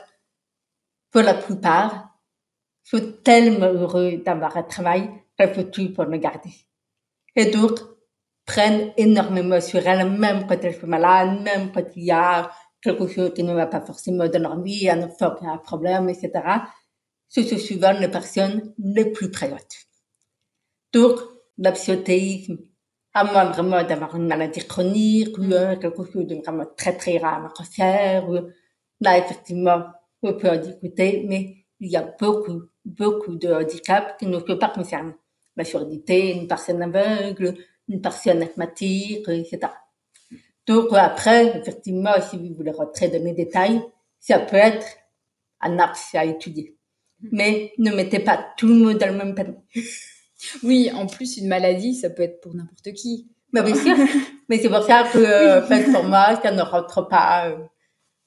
pour 1.10 1.22
la 1.22 1.34
plupart, 1.34 2.16
sont 2.84 3.14
tellement 3.24 3.72
heureux 3.72 4.18
d'avoir 4.24 4.56
un 4.56 4.62
travail 4.62 5.10
qu'elles 5.36 5.54
font 5.54 5.64
tout 5.64 5.92
pour 5.92 6.04
le 6.04 6.18
garder. 6.18 6.50
Et 7.34 7.46
d'autres 7.46 7.96
prennent 8.44 8.92
énormément 8.96 9.60
sur 9.60 9.84
elles, 9.86 10.08
même 10.08 10.46
quand 10.46 10.62
elles 10.62 10.78
sont 10.78 10.86
malades, 10.86 11.40
même 11.42 11.72
quand 11.72 11.84
il 11.96 12.04
y 12.04 12.10
a 12.12 12.50
quelque 12.80 13.08
chose 13.08 13.32
qui 13.34 13.42
ne 13.42 13.54
va 13.54 13.66
pas 13.66 13.80
forcément 13.80 14.28
dans 14.28 14.42
leur 14.42 14.60
vie, 14.60 14.88
un 14.88 15.02
enfant 15.02 15.34
qui 15.34 15.46
a 15.46 15.50
un 15.50 15.58
problème, 15.58 16.08
etc. 16.08 16.30
Ce 17.28 17.42
sont 17.42 17.58
souvent 17.58 17.92
les 17.92 18.08
personnes 18.08 18.74
les 18.78 19.06
plus 19.10 19.30
présentes. 19.30 19.76
Donc, 20.92 21.18
l'absentéisme, 21.58 22.58
à 23.12 23.24
moins 23.24 23.46
vraiment 23.46 23.82
d'avoir 23.82 24.14
une 24.16 24.26
maladie 24.26 24.66
chronique 24.66 25.36
ou 25.38 25.48
quelque 25.48 26.04
chose 26.12 26.26
de 26.26 26.36
vraiment 26.36 26.66
très 26.76 26.96
très 26.96 27.18
rare, 27.18 27.44
un 27.44 27.48
cancer, 27.48 28.28
ou 28.28 28.36
là, 29.00 29.18
effectivement, 29.18 29.84
on 30.22 30.34
peut 30.34 30.50
en 30.50 30.56
discuter, 30.56 31.24
mais 31.26 31.66
il 31.80 31.90
y 31.90 31.96
a 31.96 32.02
beaucoup, 32.18 32.62
beaucoup 32.84 33.36
de 33.36 33.48
handicaps 33.52 34.18
qui 34.18 34.26
ne 34.26 34.38
peuvent 34.38 34.58
pas 34.58 34.70
concerner. 34.70 35.14
La 35.56 35.64
surdité, 35.64 36.34
une 36.36 36.46
personne 36.46 36.82
aveugle, 36.82 37.54
une 37.88 38.00
personne 38.00 38.42
asthmatique, 38.42 39.28
etc. 39.28 39.72
Donc 40.66 40.88
après, 40.92 41.58
effectivement, 41.58 42.20
si 42.20 42.36
vous 42.36 42.54
voulez 42.54 42.72
rentrer 42.72 43.08
dans 43.08 43.22
les 43.22 43.32
détails, 43.32 43.80
ça 44.18 44.40
peut 44.40 44.56
être 44.56 44.86
un 45.60 45.78
axe 45.78 46.14
à 46.14 46.24
étudier. 46.24 46.75
Mais 47.32 47.72
ne 47.78 47.90
mettez 47.92 48.20
pas 48.20 48.46
tout 48.56 48.66
le 48.66 48.74
monde 48.74 48.98
dans 48.98 49.08
le 49.08 49.16
même 49.16 49.34
panier. 49.34 49.56
Oui, 50.62 50.90
en 50.94 51.06
plus, 51.06 51.38
une 51.38 51.48
maladie, 51.48 51.94
ça 51.94 52.10
peut 52.10 52.22
être 52.22 52.40
pour 52.40 52.54
n'importe 52.54 52.92
qui. 52.92 53.26
Mais 53.52 53.62
bien 53.62 53.74
sûr. 53.74 53.96
Mais 54.48 54.58
c'est 54.58 54.68
pour 54.68 54.82
ça 54.82 55.04
que, 55.10 55.18
euh, 55.18 55.62
fait, 55.62 55.90
pour 55.90 56.04
moi, 56.04 56.38
ça 56.42 56.52
ne 56.52 56.62
rentre 56.62 57.08
pas 57.08 57.48
euh, 57.48 57.56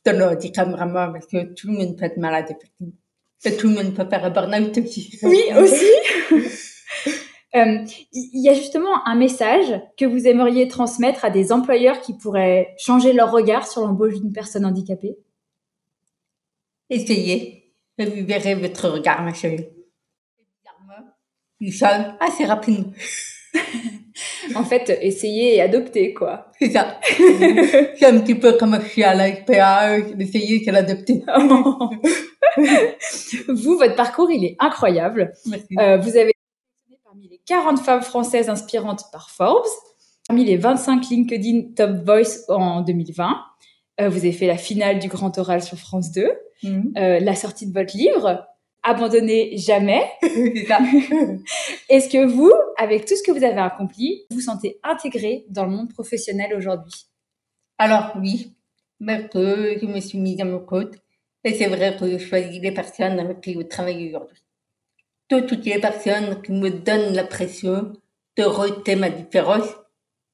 dans 0.06 0.18
le 0.18 0.26
handicap 0.26 0.68
vraiment, 0.70 1.12
parce 1.14 1.28
que 1.28 1.54
tout 1.54 1.68
le 1.68 1.74
monde 1.74 1.98
peut 1.98 2.06
être 2.06 2.18
malade, 2.18 2.46
effectivement. 2.50 2.94
Et 3.46 3.56
tout 3.56 3.68
le 3.68 3.76
monde 3.76 3.94
peut 3.94 4.06
faire 4.10 4.26
un 4.26 4.32
burn-out 4.32 4.78
aussi. 4.80 5.18
Oui, 5.24 5.42
aussi. 5.58 5.86
Euh, 7.56 7.84
Il 8.12 8.44
y 8.44 8.50
a 8.50 8.54
justement 8.54 9.08
un 9.08 9.16
message 9.16 9.82
que 9.98 10.06
vous 10.06 10.28
aimeriez 10.28 10.68
transmettre 10.68 11.26
à 11.26 11.30
des 11.30 11.52
employeurs 11.52 12.02
qui 12.02 12.14
pourraient 12.14 12.76
changer 12.78 13.14
leur 13.14 13.32
regard 13.32 13.68
sur 13.68 13.82
l'embauche 13.82 14.20
d'une 14.20 14.34
personne 14.34 14.66
handicapée? 14.66 15.18
Essayez, 16.90 17.59
verrez 18.06 18.56
votre 18.56 18.90
regard, 18.90 19.22
ma 19.24 19.34
chérie. 19.34 19.68
Il 21.60 21.74
change 21.74 22.06
assez 22.20 22.46
rapidement. 22.46 22.92
En 24.56 24.64
fait, 24.64 24.98
essayer 25.02 25.56
et 25.56 25.62
adopter, 25.62 26.14
quoi. 26.14 26.52
C'est 26.60 26.72
ça. 26.72 27.00
c'est 27.96 28.06
un 28.06 28.20
petit 28.20 28.36
peu 28.36 28.54
comme 28.54 28.80
je 28.82 28.88
suis 28.88 29.04
à 29.04 29.14
la 29.14 29.34
SPA, 29.34 29.98
l'essayer, 29.98 30.62
c'est 30.64 30.72
l'adopter. 30.72 31.24
vous, 33.48 33.78
votre 33.78 33.96
parcours, 33.96 34.32
il 34.32 34.44
est 34.46 34.56
incroyable. 34.60 35.34
Merci. 35.46 35.76
Euh, 35.80 35.98
vous 35.98 36.18
avez 36.18 36.32
été 36.32 36.98
parmi 37.04 37.30
les 37.30 37.40
40 37.46 37.80
femmes 37.80 38.02
françaises 38.02 38.50
inspirantes 38.50 39.04
par 39.12 39.30
Forbes, 39.30 39.68
parmi 40.28 40.46
les 40.46 40.58
25 40.58 41.10
LinkedIn 41.10 41.74
Top 41.76 42.04
Voice 42.06 42.46
en 42.50 42.82
2020. 42.82 43.38
Euh, 44.02 44.10
vous 44.10 44.20
avez 44.20 44.32
fait 44.32 44.48
la 44.48 44.58
finale 44.58 45.00
du 45.00 45.08
Grand 45.08 45.38
Oral 45.38 45.62
sur 45.62 45.78
France 45.78 46.12
2, 46.12 46.30
Mhm. 46.64 46.94
euh, 46.98 47.20
la 47.20 47.36
sortie 47.36 47.68
de 47.68 47.74
votre 47.74 47.96
livre, 47.96 48.46
Abandonnez 48.84 49.58
jamais. 49.58 50.10
Est-ce 51.90 52.10
que 52.10 52.26
vous, 52.26 52.52
avec 52.78 53.06
tout 53.06 53.16
ce 53.16 53.24
que 53.24 53.32
vous 53.32 53.44
avez 53.44 53.60
accompli, 53.60 54.24
vous 54.32 54.40
sentez 54.40 54.80
intégré 54.84 55.46
dans 55.50 55.66
le 55.66 55.72
monde 55.72 55.94
professionnel 55.94 56.54
aujourd'hui? 56.56 57.08
Alors 57.78 58.14
oui, 58.18 58.54
mais 59.00 59.28
que 59.28 59.78
je 59.80 59.86
me 59.86 60.00
suis 60.00 60.18
mise 60.18 60.40
à 60.40 60.46
mon 60.46 60.60
compte. 60.60 60.96
Et 61.44 61.54
c'est 61.54 61.68
vrai 61.68 61.96
que 61.98 62.10
je 62.10 62.18
choisis 62.18 62.62
les 62.62 62.74
personnes 62.74 63.20
avec 63.20 63.42
qui 63.42 63.54
je 63.54 63.62
travaille 63.62 64.10
aujourd'hui. 64.10 64.38
Toutes, 65.30 65.48
toutes 65.48 65.66
les 65.66 65.80
personnes 65.80 66.42
qui 66.42 66.52
me 66.52 66.70
donnent 66.70 67.14
la 67.14 67.24
pression 67.24 67.94
de 68.38 68.44
rejeter 68.44 68.96
ma 68.96 69.10
différence 69.10 69.68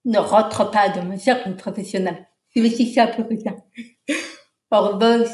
ne 0.06 0.18
rentrent 0.18 0.72
pas 0.72 0.90
dans 0.90 1.04
mon 1.04 1.18
cercle 1.18 1.56
professionnel. 1.56 2.28
C'est 2.50 2.62
aussi 2.62 2.94
simple 2.94 3.28
que 3.28 3.40
ça. 3.40 3.56
En 4.72 4.82
revanche, 4.90 5.30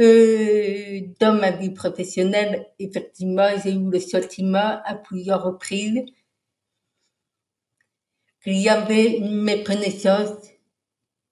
euh, 0.00 1.00
dans 1.20 1.34
ma 1.34 1.52
vie 1.52 1.70
professionnelle, 1.70 2.66
effectivement, 2.78 3.48
j'ai 3.62 3.72
eu 3.72 3.90
le 3.90 4.00
sentiment 4.00 4.80
à 4.84 4.94
plusieurs 4.94 5.44
reprises 5.44 6.04
qu'il 8.42 8.58
y 8.58 8.68
avait 8.68 9.18
une 9.18 9.42
méconnaissance 9.42 10.36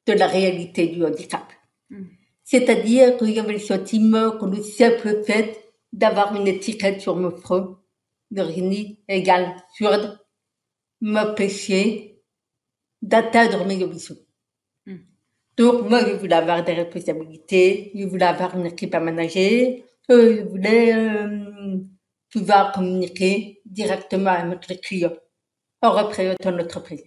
de 0.06 0.12
la 0.12 0.26
réalité 0.26 0.88
du 0.88 1.04
handicap. 1.04 1.44
Mm. 1.90 2.04
C'est-à-dire 2.44 3.16
qu'il 3.16 3.30
y 3.30 3.40
avait 3.40 3.52
le 3.54 3.58
sentiment 3.58 4.32
que 4.32 4.46
le 4.46 4.62
simple 4.62 5.22
fait 5.24 5.62
d'avoir 5.92 6.34
une 6.34 6.46
étiquette 6.46 7.00
sur 7.00 7.16
mon 7.16 7.30
front, 7.30 7.76
Virginie 8.30 8.98
égale 9.08 9.56
surde, 9.74 10.18
m'empêchait 11.00 12.22
d'atteindre 13.02 13.66
mes 13.66 13.82
ambitions. 13.84 14.16
Donc, 15.56 15.88
moi, 15.88 16.00
je 16.00 16.14
voulais 16.14 16.34
avoir 16.34 16.64
des 16.64 16.72
responsabilités, 16.72 17.92
je 17.94 18.06
voulais 18.06 18.24
avoir 18.24 18.56
une 18.56 18.66
équipe 18.66 18.94
à 18.94 19.00
manager, 19.00 19.74
euh, 20.10 20.36
je 20.36 20.42
voulais 20.48 20.94
euh, 20.94 21.78
pouvoir 22.30 22.72
communiquer 22.72 23.60
directement 23.66 24.30
avec 24.30 24.66
les 24.68 24.78
clients 24.78 25.12
en 25.82 25.90
représentant 25.92 26.52
l'entreprise. 26.52 27.04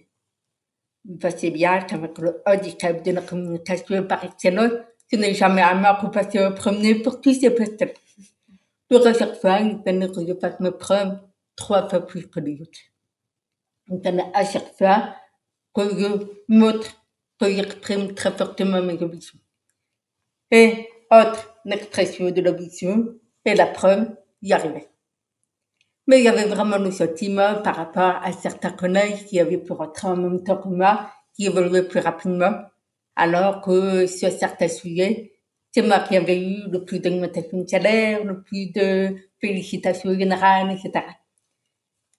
Pensez 1.20 1.50
bien 1.50 1.80
qu'avec 1.82 2.18
le 2.18 2.42
handicap 2.46 3.02
de 3.02 3.12
la 3.12 3.22
communication 3.22 4.04
par 4.04 4.24
excellence, 4.24 4.72
ce 5.10 5.16
n'est 5.16 5.34
jamais 5.34 5.62
à 5.62 5.74
moi 5.74 5.98
que 6.00 6.06
passer 6.06 6.44
en 6.44 6.52
premier 6.52 6.96
pour 6.96 7.20
tous 7.20 7.34
ces 7.34 7.50
postes. 7.50 7.84
Donc, 8.90 9.06
à 9.06 9.12
chaque 9.12 9.40
fois, 9.40 9.58
il 9.60 9.80
fallait 9.84 10.08
que 10.08 10.26
je 10.26 10.34
fasse 10.34 10.60
mes 10.60 10.70
preuves 10.70 11.18
trois 11.56 11.88
fois 11.88 12.06
plus 12.06 12.28
que 12.28 12.38
les 12.38 12.60
autres. 12.60 12.78
Il 13.88 14.00
fallait 14.02 14.30
à 14.34 14.44
chaque 14.44 14.76
fois 14.76 15.14
que 15.74 15.82
je 15.82 16.26
montre 16.48 17.05
que 17.40 17.50
j'exprime 17.50 18.14
très 18.14 18.32
fortement 18.32 18.82
mes 18.82 19.02
ambitions. 19.02 19.38
Et 20.50 20.88
autre 21.10 21.60
l'expression 21.64 22.30
de 22.30 22.40
l'ambition 22.40 23.14
et 23.44 23.54
la 23.54 23.66
preuve, 23.66 24.08
y 24.42 24.52
arriver. 24.52 24.86
Mais 26.06 26.20
il 26.20 26.24
y 26.24 26.28
avait 26.28 26.46
vraiment 26.46 26.78
le 26.78 26.90
sentiment 26.90 27.60
par 27.62 27.76
rapport 27.76 28.20
à 28.22 28.32
certains 28.32 28.70
collègues 28.70 29.24
qui 29.26 29.40
avaient 29.40 29.58
pu 29.58 29.72
rentrer 29.72 30.08
en 30.08 30.16
même 30.16 30.42
temps 30.44 30.56
que 30.56 30.68
moi, 30.68 31.10
qui 31.34 31.46
évoluaient 31.46 31.88
plus 31.88 32.00
rapidement, 32.00 32.54
alors 33.16 33.60
que 33.60 34.06
sur 34.06 34.30
certains 34.30 34.68
sujets, 34.68 35.32
c'est 35.72 35.82
moi 35.82 36.00
qui 36.00 36.16
avais 36.16 36.40
eu 36.40 36.70
le 36.70 36.84
plus 36.84 37.00
d'augmentation 37.00 37.58
de 37.62 37.68
salaire, 37.68 38.24
le 38.24 38.42
plus 38.42 38.66
de 38.72 39.16
félicitations 39.40 40.16
générales, 40.16 40.70
etc. 40.70 41.04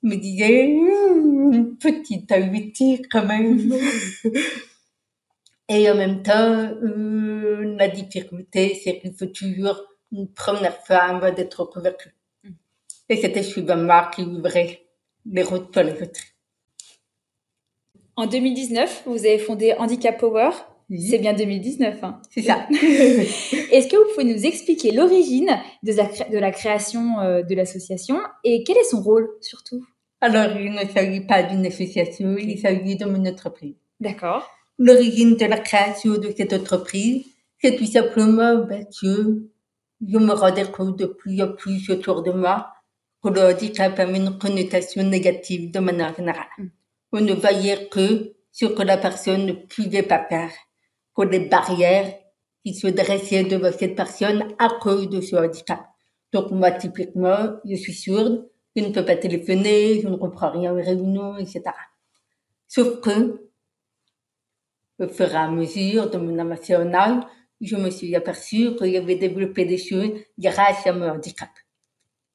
Je 0.04 0.10
me 0.10 0.16
disais, 0.16 0.66
une 0.66 1.78
petite 1.78 2.32
habitude 2.32 3.08
quand 3.10 3.26
même. 3.26 3.74
Et 5.70 5.90
en 5.90 5.96
même 5.96 6.24
temps, 6.24 6.72
euh, 6.82 7.76
la 7.78 7.90
difficulté, 7.90 8.80
c'est 8.84 9.00
qu'il 9.00 9.14
faut 9.14 9.26
toujours 9.26 9.82
une 10.12 10.32
première 10.32 10.78
avant 10.90 11.34
d'être 11.34 11.66
convaincu. 11.66 12.16
Et 13.10 13.18
c'était 13.18 13.44
moi 13.76 14.10
qui 14.14 14.22
ouvrait 14.24 14.82
les 15.26 15.44
routes 15.44 15.72
pour 15.72 15.84
les 15.84 16.02
autres. 16.02 16.22
En 18.16 18.26
2019, 18.26 19.04
vous 19.06 19.20
avez 19.20 19.38
fondé 19.38 19.74
Handicap 19.78 20.18
Power. 20.18 20.50
Oui. 20.90 21.02
C'est 21.02 21.20
bien 21.20 21.34
2019. 21.34 22.04
Hein. 22.04 22.22
C'est 22.30 22.42
ça. 22.42 22.66
Est-ce 22.72 23.88
que 23.88 23.98
vous 23.98 24.14
pouvez 24.14 24.34
nous 24.34 24.46
expliquer 24.46 24.92
l'origine 24.92 25.52
de, 25.84 25.92
de 26.32 26.38
la 26.38 26.52
création 26.52 27.20
euh, 27.20 27.44
de 27.44 27.56
l'association 27.56 28.20
et 28.44 28.64
quel 28.64 28.78
est 28.78 28.90
son 28.90 29.02
rôle 29.02 29.30
surtout? 29.42 29.86
Alors, 30.22 30.58
il 30.58 30.72
ne 30.72 30.88
s'agit 30.88 31.22
pas 31.22 31.44
d'une 31.44 31.66
association, 31.66 32.38
il 32.38 32.58
s'agit 32.58 32.96
de 32.96 33.06
mon 33.06 33.24
entreprise. 33.26 33.76
D'accord. 34.00 34.50
L'origine 34.80 35.36
de 35.36 35.46
la 35.46 35.60
création 35.60 36.18
de 36.18 36.32
cette 36.36 36.54
entreprise, 36.54 37.26
c'est 37.60 37.76
tout 37.76 37.86
simplement 37.86 38.58
ben, 38.66 38.86
que 38.86 39.50
je 40.08 40.18
me 40.18 40.34
rendais 40.34 40.70
compte 40.72 40.98
de 41.00 41.06
plus 41.06 41.42
en 41.42 41.54
plus 41.54 41.90
autour 41.90 42.22
de 42.22 42.32
moi 42.32 42.72
que 43.24 43.30
le 43.30 43.42
handicap 43.42 43.98
avait 44.00 44.18
une 44.18 44.38
connotation 44.38 45.04
négative 45.04 45.72
de 45.72 45.80
manière 45.80 46.16
générale. 46.16 46.46
Mm. 46.58 46.68
On 47.14 47.22
ne 47.22 47.34
voyait 47.34 47.88
que 47.90 48.34
ce 48.52 48.66
que 48.66 48.84
la 48.84 48.98
personne 48.98 49.46
ne 49.46 49.54
pouvait 49.54 50.04
pas 50.04 50.26
faire, 50.28 50.52
que 51.16 51.24
les 51.24 51.40
barrières 51.40 52.14
qui 52.64 52.74
se 52.74 52.88
dressaient 52.88 53.46
devant 53.46 53.72
cette 53.72 53.96
personne 53.96 54.54
à 54.60 54.70
cause 54.80 55.10
de 55.10 55.22
ce 55.22 55.36
handicap. 55.36 55.86
Donc 56.34 56.52
moi, 56.52 56.72
typiquement, 56.72 57.56
je 57.66 57.76
suis 57.76 57.94
sourde, 57.94 58.48
je 58.76 58.84
ne 58.84 58.90
peux 58.90 59.06
pas 59.06 59.16
téléphoner, 59.16 60.02
je 60.02 60.08
ne 60.08 60.18
comprends 60.18 60.52
rien 60.52 60.72
aux 60.72 60.84
réunions, 60.84 61.38
etc. 61.38 61.64
Sauf 62.68 63.00
que 63.02 63.47
au 65.00 65.08
fur 65.08 65.32
et 65.32 65.36
à 65.36 65.50
mesure 65.50 66.10
de 66.10 66.18
mon 66.18 66.40
âge, 66.40 67.24
je 67.62 67.76
me 67.76 67.90
suis 67.90 68.16
aperçue 68.16 68.76
que 68.76 68.90
j'avais 68.92 69.16
développé 69.16 69.66
des 69.66 69.78
choses 69.78 70.12
grâce 70.38 70.86
à 70.86 70.94
mon 70.94 71.10
handicap. 71.10 71.50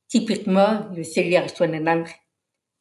Typiquement, 0.08 0.88
je 0.96 1.02
sais 1.02 1.22
lire 1.22 1.46
langues. 1.60 2.08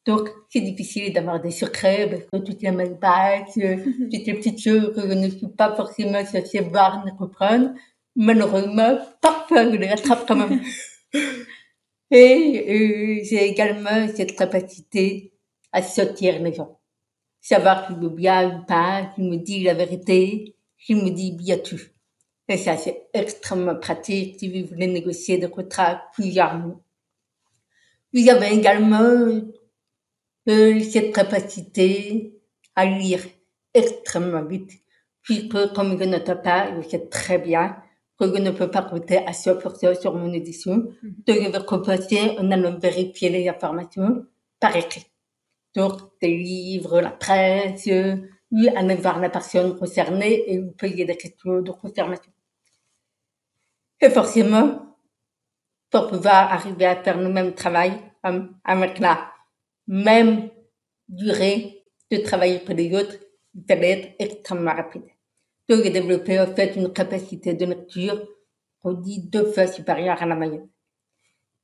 Donc, 0.04 0.28
c'est 0.48 0.60
difficile 0.60 1.12
d'avoir 1.12 1.40
des 1.40 1.52
secrets 1.52 2.08
parce 2.10 2.24
que 2.24 2.50
toutes 2.50 2.62
les 2.62 2.72
malbases, 2.72 3.56
euh, 3.58 3.76
toutes 4.10 4.26
les 4.26 4.34
petites 4.34 4.60
choses 4.60 4.92
que 4.94 5.02
je 5.02 5.14
ne 5.14 5.30
suis 5.30 5.48
pas 5.48 5.74
forcément 5.76 6.24
censée 6.24 6.60
voir 6.60 7.04
ni 7.04 7.16
comprendre, 7.16 7.70
malheureusement, 8.16 8.98
parfois 9.20 9.70
je 9.70 9.76
les 9.76 9.88
rattrape 9.88 10.26
quand 10.26 10.36
même. 10.36 10.60
Et 12.10 12.66
euh, 12.68 13.24
j'ai 13.24 13.44
également 13.48 14.08
cette 14.14 14.36
capacité 14.36 15.32
à 15.70 15.82
sortir 15.82 16.42
les 16.42 16.52
gens 16.52 16.81
savoir 17.42 17.86
qui 17.86 17.94
me 17.94 18.08
bien 18.08 18.56
ou 18.56 18.64
pas, 18.64 19.12
qui 19.14 19.22
me 19.22 19.36
dit 19.36 19.64
la 19.64 19.74
vérité, 19.74 20.56
qui 20.78 20.94
me 20.94 21.10
dit 21.10 21.32
bien 21.32 21.58
tout. 21.58 21.80
Et 22.48 22.56
ça, 22.56 22.76
c'est 22.76 23.08
extrêmement 23.12 23.76
pratique 23.76 24.38
si 24.38 24.48
vous 24.48 24.68
voulez 24.68 24.86
négocier 24.86 25.38
des 25.38 25.50
contrats 25.50 26.02
plusieurs 26.14 26.58
mois. 26.58 26.80
Vous 28.14 28.28
avez 28.28 28.54
également 28.54 29.40
euh, 30.48 30.80
cette 30.80 31.14
capacité 31.14 32.40
à 32.74 32.84
lire 32.86 33.24
extrêmement 33.74 34.44
vite, 34.44 34.72
puisque 35.22 35.72
comme 35.74 35.98
je 35.98 36.04
n'entends 36.04 36.36
pas, 36.36 36.70
je 36.76 36.88
sais 36.88 37.08
très 37.08 37.38
bien 37.38 37.76
que 38.18 38.26
je 38.26 38.40
ne 38.40 38.50
peux 38.50 38.70
pas 38.70 38.82
compter 38.82 39.18
à 39.18 39.32
100% 39.32 40.00
sur 40.00 40.14
mon 40.14 40.32
édition. 40.32 40.76
Mhm. 41.02 41.14
Donc, 41.26 41.36
je 41.42 41.48
vais 41.50 41.64
commencer 41.64 42.36
en 42.38 42.50
allant 42.50 42.78
vérifier 42.78 43.30
les 43.30 43.48
informations 43.48 44.26
par 44.60 44.76
écrit. 44.76 45.06
Donc, 45.74 46.00
des 46.20 46.36
livres, 46.36 47.00
la 47.00 47.10
presse, 47.10 47.86
oui, 47.86 48.68
aller 48.68 48.94
voir 48.96 49.18
la 49.18 49.30
personne 49.30 49.78
concernée 49.78 50.52
et 50.52 50.58
vous 50.58 50.72
poser 50.72 51.04
des 51.04 51.16
questions 51.16 51.62
de 51.62 51.70
confirmation. 51.70 52.30
Et 54.00 54.10
forcément, 54.10 54.96
pour 55.90 56.08
pouvoir 56.08 56.52
arriver 56.52 56.86
à 56.86 57.02
faire 57.02 57.18
le 57.18 57.28
même 57.28 57.54
travail 57.54 57.92
euh, 58.26 58.46
avec 58.64 58.98
la 58.98 59.32
même 59.86 60.50
durée 61.08 61.84
de 62.10 62.18
travail 62.18 62.64
que 62.64 62.72
les 62.72 62.94
autres, 62.94 63.16
il 63.54 63.64
fallait 63.66 63.90
être 63.90 64.14
extrêmement 64.18 64.74
rapide. 64.74 65.04
Donc, 65.68 65.84
j'ai 65.84 65.90
développé 65.90 66.38
en 66.38 66.54
fait 66.54 66.76
une 66.76 66.92
capacité 66.92 67.54
de 67.54 67.64
lecture 67.64 68.26
qu'on 68.80 68.92
dit 68.92 69.22
deux 69.28 69.50
fois 69.52 69.66
supérieure 69.66 70.20
à 70.20 70.26
la 70.26 70.34
moyenne. 70.34 70.68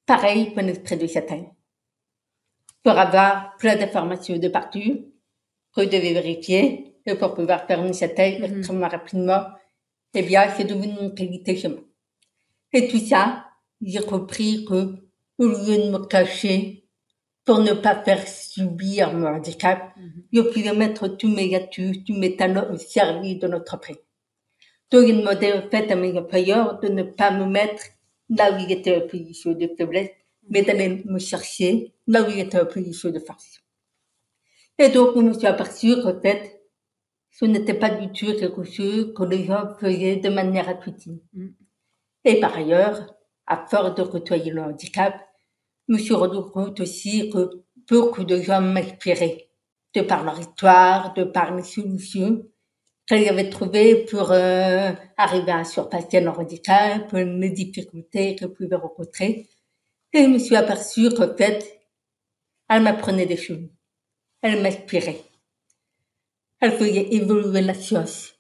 Pareil 0.07 0.53
pour 0.53 0.63
l'esprit 0.63 0.97
de 0.97 1.07
châtaigne. 1.07 1.51
Pour 2.83 2.93
avoir 2.99 3.57
plein 3.59 3.77
d'informations 3.77 4.39
de 4.39 4.49
partout, 4.49 5.13
que 5.75 5.83
je 5.83 5.89
devais 5.89 6.13
vérifier, 6.15 6.95
et 7.07 7.15
pour 7.15 7.35
pouvoir 7.35 7.67
faire 7.67 7.85
une 7.85 7.95
châtaigne 7.95 8.39
Mhm. 8.41 8.59
extrêmement 8.59 8.89
rapidement, 8.89 9.43
eh 10.15 10.23
bien, 10.23 10.49
c'est 10.57 10.65
devenu 10.65 10.93
une 11.01 11.15
qualité 11.15 11.57
chez 11.57 11.69
moi. 11.69 11.81
Et 12.73 12.89
tout 12.89 12.99
ça, 12.99 13.45
j'ai 13.81 14.01
compris 14.01 14.65
que, 14.69 14.81
au 15.39 15.47
lieu 15.47 15.77
de 15.85 15.91
me 15.91 15.99
cacher 16.07 16.85
pour 17.45 17.61
ne 17.61 17.73
pas 17.73 18.03
faire 18.03 18.27
subir 18.29 19.13
mon 19.15 19.27
handicap, 19.29 19.93
Mhm. 19.97 20.25
je 20.33 20.41
pouvais 20.43 20.75
mettre 20.75 21.09
tous 21.09 21.29
mes 21.29 21.55
atouts, 21.55 21.95
tous 22.07 22.15
mes 22.15 22.37
talents 22.37 22.71
au 22.73 22.77
service 22.77 23.39
de 23.39 23.49
notre 23.49 23.79
prix. 23.81 23.97
Donc, 24.91 25.05
il 25.09 25.19
demandait 25.19 25.53
en 25.53 25.63
fait 25.71 25.91
à 25.91 25.97
mes 25.97 26.17
employeurs 26.19 26.79
de 26.81 26.89
ne 26.89 27.03
pas 27.03 27.31
me 27.31 27.45
mettre 27.47 27.85
là 28.31 28.53
où 28.53 28.57
il 28.65 28.71
était 28.73 28.97
en 28.97 29.07
position 29.07 29.53
de 29.53 29.67
faiblesse, 29.79 30.11
mais 30.51 30.63
d'aller 30.63 31.03
me 31.07 31.19
chercher 31.19 31.95
là 32.09 32.23
où 32.23 32.31
il 32.31 32.41
était 32.41 32.61
en 32.61 32.67
position 32.67 33.11
de 33.11 33.21
force. 33.21 33.61
Et 34.79 34.89
donc, 34.89 35.15
je 35.15 35.21
me 35.21 35.33
suis 35.33 35.47
aperçu 35.47 36.03
qu'en 36.03 36.21
fait, 36.21 36.63
ce 37.31 37.45
n'était 37.45 37.75
pas 37.75 37.91
du 37.91 38.09
tout 38.09 38.35
quelque 38.37 38.65
chose 38.65 39.13
que 39.15 39.23
les 39.23 39.45
gens 39.45 39.75
faisaient 39.79 40.17
de 40.17 40.29
manière 40.29 40.69
intuitive. 40.69 41.21
Mm. 41.35 41.49
Et 42.25 42.41
par 42.41 42.57
ailleurs, 42.57 43.15
à 43.47 43.67
force 43.69 43.95
de 43.95 44.03
côtoyer 44.03 44.51
le 44.51 44.63
handicap, 44.63 45.15
je 45.89 45.95
me 45.95 45.99
suis 45.99 46.15
rendu 46.15 46.41
compte 46.51 46.81
aussi 46.81 47.31
que 47.31 47.63
beaucoup 47.89 48.25
de 48.25 48.41
gens 48.41 48.61
m'inspiraient, 48.61 49.51
de 49.95 50.03
par 50.03 50.25
leur 50.25 50.39
histoire, 50.39 51.15
de 51.15 51.25
par 51.25 51.55
les 51.55 51.63
solutions 51.63 52.43
qu'ils 53.07 53.29
avaient 53.29 53.49
trouvées 53.49 54.05
pour 54.05 54.33
euh, 54.33 54.93
arriver 55.17 55.53
à 55.53 55.65
surpasser 55.65 56.21
leur 56.21 56.39
handicap, 56.39 57.11
les 57.13 57.51
difficultés 57.51 58.37
qu'ils 58.37 58.49
pouvaient 58.49 58.77
rencontrer. 58.77 59.47
Et 60.13 60.25
je 60.25 60.29
me 60.29 60.39
suis 60.39 60.57
aperçu 60.57 61.09
qu'en 61.11 61.35
fait, 61.35 61.78
elle 62.69 62.83
m'apprenait 62.83 63.27
des 63.27 63.37
choses. 63.37 63.69
Elle 64.43 64.63
m'inspirait. 64.63 65.23
Elle 66.61 66.73
faisait 66.73 67.15
évoluer 67.15 67.61
la 67.61 67.75
science. 67.75 68.35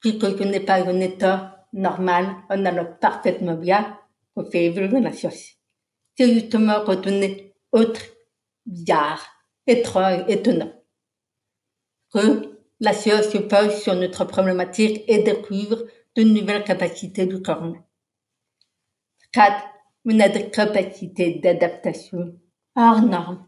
Puisque 0.00 0.22
ce 0.22 0.42
n'est 0.44 0.60
pas 0.60 0.82
un 0.86 1.00
état 1.00 1.66
normal, 1.72 2.36
on 2.48 2.64
allant 2.64 2.96
parfaitement 3.00 3.54
bien, 3.54 3.98
qu'on 4.34 4.50
fait 4.50 4.64
évoluer 4.64 5.00
la 5.00 5.12
science. 5.12 5.56
C'est 6.16 6.32
justement 6.32 6.84
est 6.86 7.54
autre, 7.72 8.00
bizarre, 8.66 9.24
étrange, 9.66 10.24
étonnant, 10.28 10.72
que 12.12 12.58
la 12.80 12.92
science 12.92 13.28
se 13.28 13.38
pose 13.38 13.74
sur 13.82 13.94
notre 13.94 14.24
problématique 14.24 15.04
et 15.06 15.22
découvre 15.22 15.84
de 16.16 16.22
nouvelles 16.22 16.64
capacités 16.64 17.26
du 17.26 17.40
corps 17.40 17.64
humain. 17.64 17.84
4. 19.32 19.64
On 20.06 20.18
a 20.18 20.28
des 20.28 20.50
capacités 20.50 21.38
d'adaptation 21.38 22.38
hors 22.74 23.02
normes. 23.02 23.46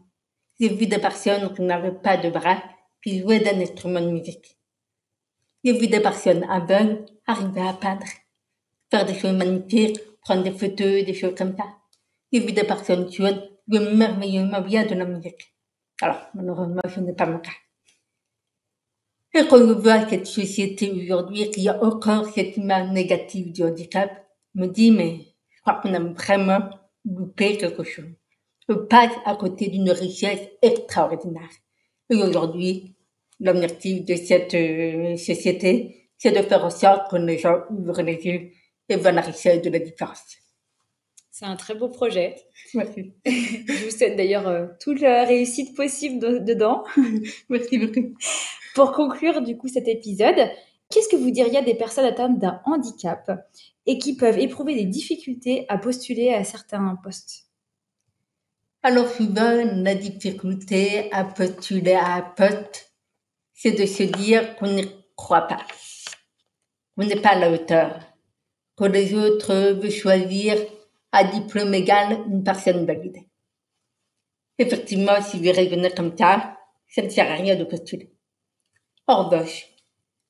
J'ai 0.59 0.69
vu 0.69 0.87
des 0.87 0.99
personnes 0.99 1.53
qui 1.53 1.61
n'avaient 1.61 1.91
pas 1.91 2.17
de 2.17 2.29
bras 2.29 2.61
qui 3.03 3.19
jouaient 3.19 3.39
d'un 3.39 3.59
instrument 3.59 4.01
de 4.01 4.11
musique. 4.11 4.57
J'ai 5.63 5.73
vu 5.73 5.87
des 5.87 5.99
personnes 5.99 6.43
aveugles 6.49 7.05
arriver 7.25 7.61
à 7.61 7.73
peindre, 7.73 8.05
faire 8.91 9.05
des 9.05 9.15
choses 9.15 9.33
magnifiques, 9.33 9.99
prendre 10.21 10.43
des 10.43 10.51
photos, 10.51 11.05
des 11.05 11.13
choses 11.13 11.35
comme 11.35 11.55
ça. 11.57 11.65
J'ai 12.31 12.39
vu 12.39 12.51
des 12.51 12.63
personnes 12.63 13.09
sourdes 13.09 13.49
jouer 13.67 13.95
merveilleusement 13.95 14.61
bien 14.61 14.85
de 14.85 14.95
la 14.95 15.05
musique. 15.05 15.53
Alors, 16.01 16.19
malheureusement, 16.33 16.81
ce 16.93 16.99
n'est 16.99 17.13
pas 17.13 17.25
mon 17.25 17.39
cas. 17.39 17.51
Et 19.33 19.47
quand 19.47 19.57
je 19.57 19.73
vois 19.73 20.07
cette 20.07 20.27
société 20.27 20.91
aujourd'hui 20.91 21.49
qui 21.49 21.67
a 21.67 21.81
encore 21.83 22.25
cette 22.27 22.57
image 22.57 22.91
négative 22.91 23.51
du 23.51 23.63
handicap, 23.63 24.11
je 24.53 24.61
me 24.61 24.67
dis, 24.67 24.91
mais 24.91 25.19
je 25.49 25.61
crois 25.61 25.75
qu'on 25.75 25.93
a 25.93 25.99
vraiment 25.99 26.69
loupé 27.05 27.57
quelque 27.57 27.83
chose. 27.83 28.05
Passe 28.89 29.13
à 29.25 29.35
côté 29.35 29.67
d'une 29.67 29.91
richesse 29.91 30.39
extraordinaire. 30.61 31.49
Et 32.09 32.15
aujourd'hui, 32.15 32.95
l'objectif 33.39 34.05
de 34.05 34.15
cette 34.15 34.53
euh, 34.53 35.17
société, 35.17 36.09
c'est 36.17 36.31
de 36.31 36.41
faire 36.41 36.63
en 36.63 36.69
sorte 36.69 37.11
que 37.11 37.17
les 37.17 37.37
gens 37.37 37.59
ouvrent 37.69 38.01
les 38.01 38.15
yeux 38.25 38.51
et 38.89 38.95
voient 38.95 39.11
la 39.11 39.21
richesse 39.21 39.61
de 39.61 39.69
la 39.69 39.79
différence. 39.79 40.23
C'est 41.29 41.45
un 41.45 41.55
très 41.55 41.75
beau 41.75 41.89
projet. 41.89 42.35
Merci. 42.73 43.13
Je 43.25 43.85
vous 43.85 43.91
souhaite 43.91 44.15
d'ailleurs 44.15 44.47
euh, 44.47 44.67
toute 44.79 45.01
la 45.01 45.25
réussite 45.25 45.75
possible 45.75 46.19
de- 46.19 46.37
dedans. 46.37 46.83
Merci 47.49 47.79
beaucoup. 47.79 48.13
Pour 48.75 48.91
conclure 48.93 49.41
du 49.41 49.57
coup 49.57 49.67
cet 49.67 49.87
épisode, 49.87 50.49
qu'est-ce 50.89 51.09
que 51.09 51.15
vous 51.15 51.31
diriez 51.31 51.57
à 51.57 51.61
des 51.63 51.75
personnes 51.75 52.05
atteintes 52.05 52.39
d'un 52.39 52.61
handicap 52.65 53.29
et 53.87 53.97
qui 53.97 54.15
peuvent 54.15 54.39
éprouver 54.39 54.75
des 54.75 54.85
difficultés 54.85 55.65
à 55.69 55.77
postuler 55.77 56.29
à 56.33 56.43
certains 56.43 56.97
postes? 57.03 57.42
Alors 58.85 59.07
souvent, 59.07 59.63
la 59.81 59.95
difficulté 59.95 61.09
à 61.13 61.23
postuler 61.23 61.93
à 61.93 62.15
un 62.15 62.21
poste, 62.21 62.93
c'est 63.53 63.71
de 63.71 63.85
se 63.85 64.03
dire 64.03 64.57
qu'on 64.57 64.67
n'y 64.67 64.85
croit 65.15 65.47
pas, 65.47 65.65
qu'on 66.97 67.05
n'est 67.05 67.21
pas 67.21 67.29
à 67.29 67.39
la 67.39 67.49
hauteur, 67.49 68.01
que 68.75 68.83
les 68.83 69.13
autres 69.13 69.53
veulent 69.53 69.89
choisir 69.89 70.57
à 71.13 71.23
diplôme 71.23 71.73
égal 71.73 72.25
une 72.27 72.43
personne 72.43 72.85
valide. 72.85 73.19
Effectivement, 74.59 75.21
si 75.21 75.37
vous 75.37 75.53
raisonnez 75.53 75.91
comme 75.91 76.17
ça, 76.17 76.57
ça 76.89 77.03
ne 77.03 77.09
sert 77.09 77.31
à 77.31 77.35
rien 77.35 77.55
de 77.55 77.63
postuler. 77.63 78.11
En 79.07 79.31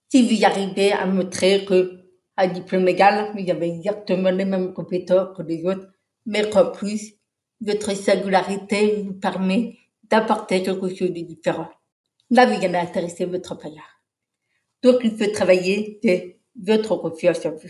si 0.10 0.28
vous 0.28 0.46
arrivez 0.46 0.92
à 0.92 1.08
montrer 1.08 1.66
que 1.66 2.04
à 2.38 2.46
diplôme 2.46 2.88
égal, 2.88 3.32
vous 3.34 3.50
avez 3.50 3.70
exactement 3.70 4.30
les 4.30 4.46
mêmes 4.46 4.74
compétences 4.74 5.36
que 5.36 5.42
les 5.42 5.66
autres, 5.66 5.88
mais 6.28 6.48
qu'en 6.52 6.70
plus, 6.70 7.16
votre 7.62 7.96
singularité 7.96 9.04
vous 9.04 9.14
permet 9.14 9.78
d'apporter 10.04 10.64
quelque 10.64 10.90
chose 10.90 11.12
de 11.12 11.22
différent. 11.22 11.70
Là, 12.30 12.46
vous 12.46 12.64
allez 12.64 12.76
intéresser 12.76 13.26
votre 13.26 13.54
employeur. 13.54 13.86
Donc, 14.82 14.98
il 15.04 15.18
faut 15.18 15.32
travailler 15.32 16.00
de 16.04 16.34
votre 16.56 16.96
confiance 16.98 17.46
en 17.46 17.52
vous, 17.52 17.70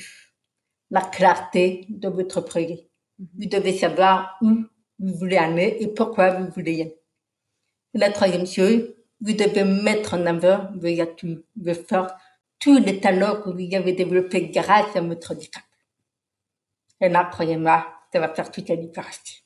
la 0.89 1.01
clarté 1.01 1.85
de 1.89 2.09
votre 2.09 2.41
projet. 2.41 2.89
Vous 3.19 3.47
devez 3.47 3.77
savoir 3.77 4.37
où 4.41 4.63
vous 4.99 5.13
voulez 5.15 5.37
aller 5.37 5.77
et 5.79 5.87
pourquoi 5.87 6.31
vous 6.31 6.49
voulez 6.51 6.73
y 6.73 6.81
aller. 6.81 6.99
La 7.93 8.11
troisième 8.11 8.47
chose, 8.47 8.93
vous 9.21 9.33
devez 9.33 9.63
mettre 9.63 10.15
en 10.15 10.25
avant 10.25 10.71
vos 10.75 11.01
atouts, 11.01 11.43
vos 11.55 11.73
forces, 11.73 12.13
tous 12.59 12.79
les 12.79 12.99
talents 12.99 13.41
que 13.41 13.49
vous 13.49 13.75
avez 13.75 13.93
développés 13.93 14.47
grâce 14.47 14.95
à 14.95 15.01
votre 15.01 15.31
handicap. 15.31 15.63
Et 16.99 17.09
là, 17.09 17.29
croyez-moi, 17.31 17.85
ça 18.11 18.19
va 18.19 18.33
faire 18.33 18.51
toute 18.51 18.69
la 18.69 18.77
différence. 18.77 19.42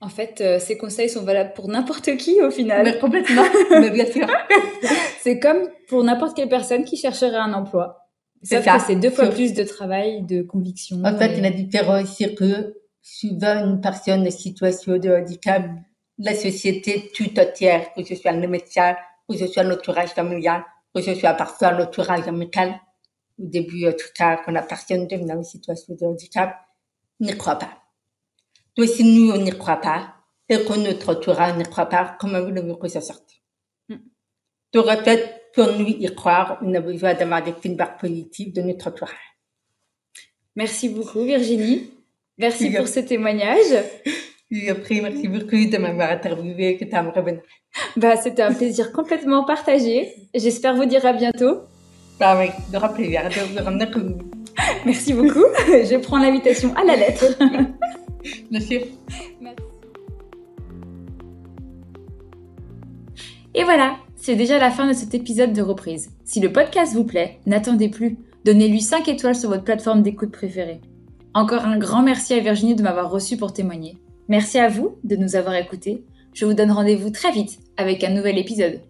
En 0.00 0.08
fait, 0.08 0.40
euh, 0.40 0.58
ces 0.58 0.78
conseils 0.78 1.10
sont 1.10 1.24
valables 1.24 1.52
pour 1.52 1.68
n'importe 1.68 2.16
qui 2.16 2.40
au 2.40 2.50
final. 2.50 2.84
Mais 2.84 2.98
complètement, 2.98 3.44
mais 3.70 3.90
bien 3.90 4.06
sûr. 4.06 4.26
C'est 5.20 5.38
comme 5.38 5.68
pour 5.88 6.02
n'importe 6.02 6.34
quelle 6.36 6.48
personne 6.48 6.84
qui 6.84 6.96
chercherait 6.96 7.36
un 7.36 7.52
emploi. 7.52 8.08
C'est 8.42 8.56
Sauf 8.56 8.64
ça. 8.64 8.76
que 8.78 8.82
c'est 8.86 8.96
deux 8.96 9.10
fois 9.10 9.26
plus 9.28 9.52
de 9.52 9.62
travail, 9.64 10.22
de 10.22 10.40
conviction. 10.40 11.02
En 11.04 11.14
fait, 11.18 11.36
et- 11.36 11.40
la 11.42 11.50
différence, 11.50 12.16
c'est 12.16 12.34
que 12.34 12.74
souvent 13.02 13.66
une 13.66 13.82
personne 13.82 14.26
en 14.26 14.30
situation 14.30 14.96
de 14.96 15.10
handicap, 15.10 15.62
la 16.16 16.34
société 16.34 17.10
tout 17.14 17.38
entière, 17.38 17.92
que 17.94 18.02
ce 18.02 18.14
soit 18.14 18.32
le 18.32 18.48
médecin, 18.48 18.96
que 19.28 19.36
ce 19.36 19.46
soit 19.46 19.62
l'entourage 19.62 20.10
familial, 20.10 20.64
que 20.94 21.02
ce 21.02 21.14
soit 21.14 21.34
parfois 21.34 21.72
l'entourage 21.72 22.26
amical, 22.26 22.70
au 23.38 23.44
début, 23.46 23.86
en 23.86 23.92
tout 23.92 24.08
cas, 24.14 24.40
quand 24.42 24.52
la 24.52 24.62
personne 24.62 25.06
devient 25.06 25.32
en 25.32 25.42
situation 25.42 25.94
de 26.00 26.06
handicap, 26.06 26.56
n'y 27.20 27.36
croit 27.36 27.58
pas. 27.58 27.72
Donc, 28.76 28.88
si 28.88 29.04
nous, 29.04 29.32
on 29.32 29.38
n'y 29.38 29.50
croit 29.50 29.80
pas, 29.80 30.14
et 30.48 30.56
que 30.64 30.78
notre 30.78 31.10
entourage 31.10 31.56
n'y 31.56 31.64
croit 31.64 31.86
pas, 31.86 32.16
comment 32.18 32.42
voulez-vous 32.42 32.76
que 32.76 32.88
ça 32.88 33.00
sorte? 33.00 33.30
Mm. 33.88 33.96
Donc, 34.72 34.86
en 34.86 35.02
fait, 35.02 35.40
pour 35.54 35.66
nous 35.78 35.86
y 35.86 36.14
croire, 36.14 36.58
on 36.62 36.74
a 36.74 36.80
besoin 36.80 37.14
d'avoir 37.14 37.42
des 37.42 37.52
feedbacks 37.52 38.00
positifs 38.00 38.52
de 38.52 38.62
notre 38.62 38.88
entourage. 38.88 39.16
Merci 40.56 40.88
beaucoup 40.88 41.24
Virginie. 41.24 41.90
Merci 42.38 42.70
pour 42.70 42.88
ce 42.88 43.00
témoignage. 43.00 43.84
Et 44.50 44.68
après, 44.68 45.00
merci 45.00 45.28
beaucoup 45.28 45.64
de 45.64 45.78
m'avoir 45.78 46.10
interviewé, 46.10 46.76
que 46.76 46.84
tu 46.84 46.94
as 46.94 47.02
me 47.02 47.10
revenir. 47.10 47.42
Bah, 47.96 48.16
c'était 48.16 48.42
un 48.42 48.52
plaisir 48.52 48.90
complètement 48.90 49.44
partagé. 49.44 50.12
J'espère 50.34 50.74
vous 50.74 50.86
dire 50.86 51.06
à 51.06 51.12
bientôt. 51.12 51.60
Bah 52.18 52.36
oui, 52.38 52.48
de 52.72 52.78
grand 52.78 52.88
plaisir 52.88 53.30
Merci 54.86 55.12
beaucoup. 55.12 55.44
Je 55.66 55.98
prends 55.98 56.18
l'invitation 56.18 56.74
à 56.76 56.84
la 56.84 56.96
lettre. 56.96 57.24
Merci. 58.50 58.80
Et 63.54 63.64
voilà, 63.64 63.96
c'est 64.16 64.36
déjà 64.36 64.58
la 64.58 64.70
fin 64.70 64.86
de 64.86 64.92
cet 64.92 65.14
épisode 65.14 65.52
de 65.52 65.62
reprise. 65.62 66.10
Si 66.24 66.40
le 66.40 66.52
podcast 66.52 66.94
vous 66.94 67.04
plaît, 67.04 67.38
n'attendez 67.46 67.88
plus. 67.88 68.16
Donnez-lui 68.44 68.80
5 68.80 69.08
étoiles 69.08 69.34
sur 69.34 69.50
votre 69.50 69.64
plateforme 69.64 70.02
d'écoute 70.02 70.30
préférée. 70.30 70.80
Encore 71.34 71.64
un 71.64 71.78
grand 71.78 72.02
merci 72.02 72.34
à 72.34 72.40
Virginie 72.40 72.74
de 72.74 72.82
m'avoir 72.82 73.10
reçu 73.10 73.36
pour 73.36 73.52
témoigner. 73.52 73.96
Merci 74.28 74.58
à 74.58 74.68
vous 74.68 74.96
de 75.04 75.16
nous 75.16 75.36
avoir 75.36 75.54
écoutés. 75.56 76.04
Je 76.32 76.46
vous 76.46 76.54
donne 76.54 76.70
rendez-vous 76.70 77.10
très 77.10 77.32
vite 77.32 77.58
avec 77.76 78.04
un 78.04 78.10
nouvel 78.10 78.38
épisode. 78.38 78.80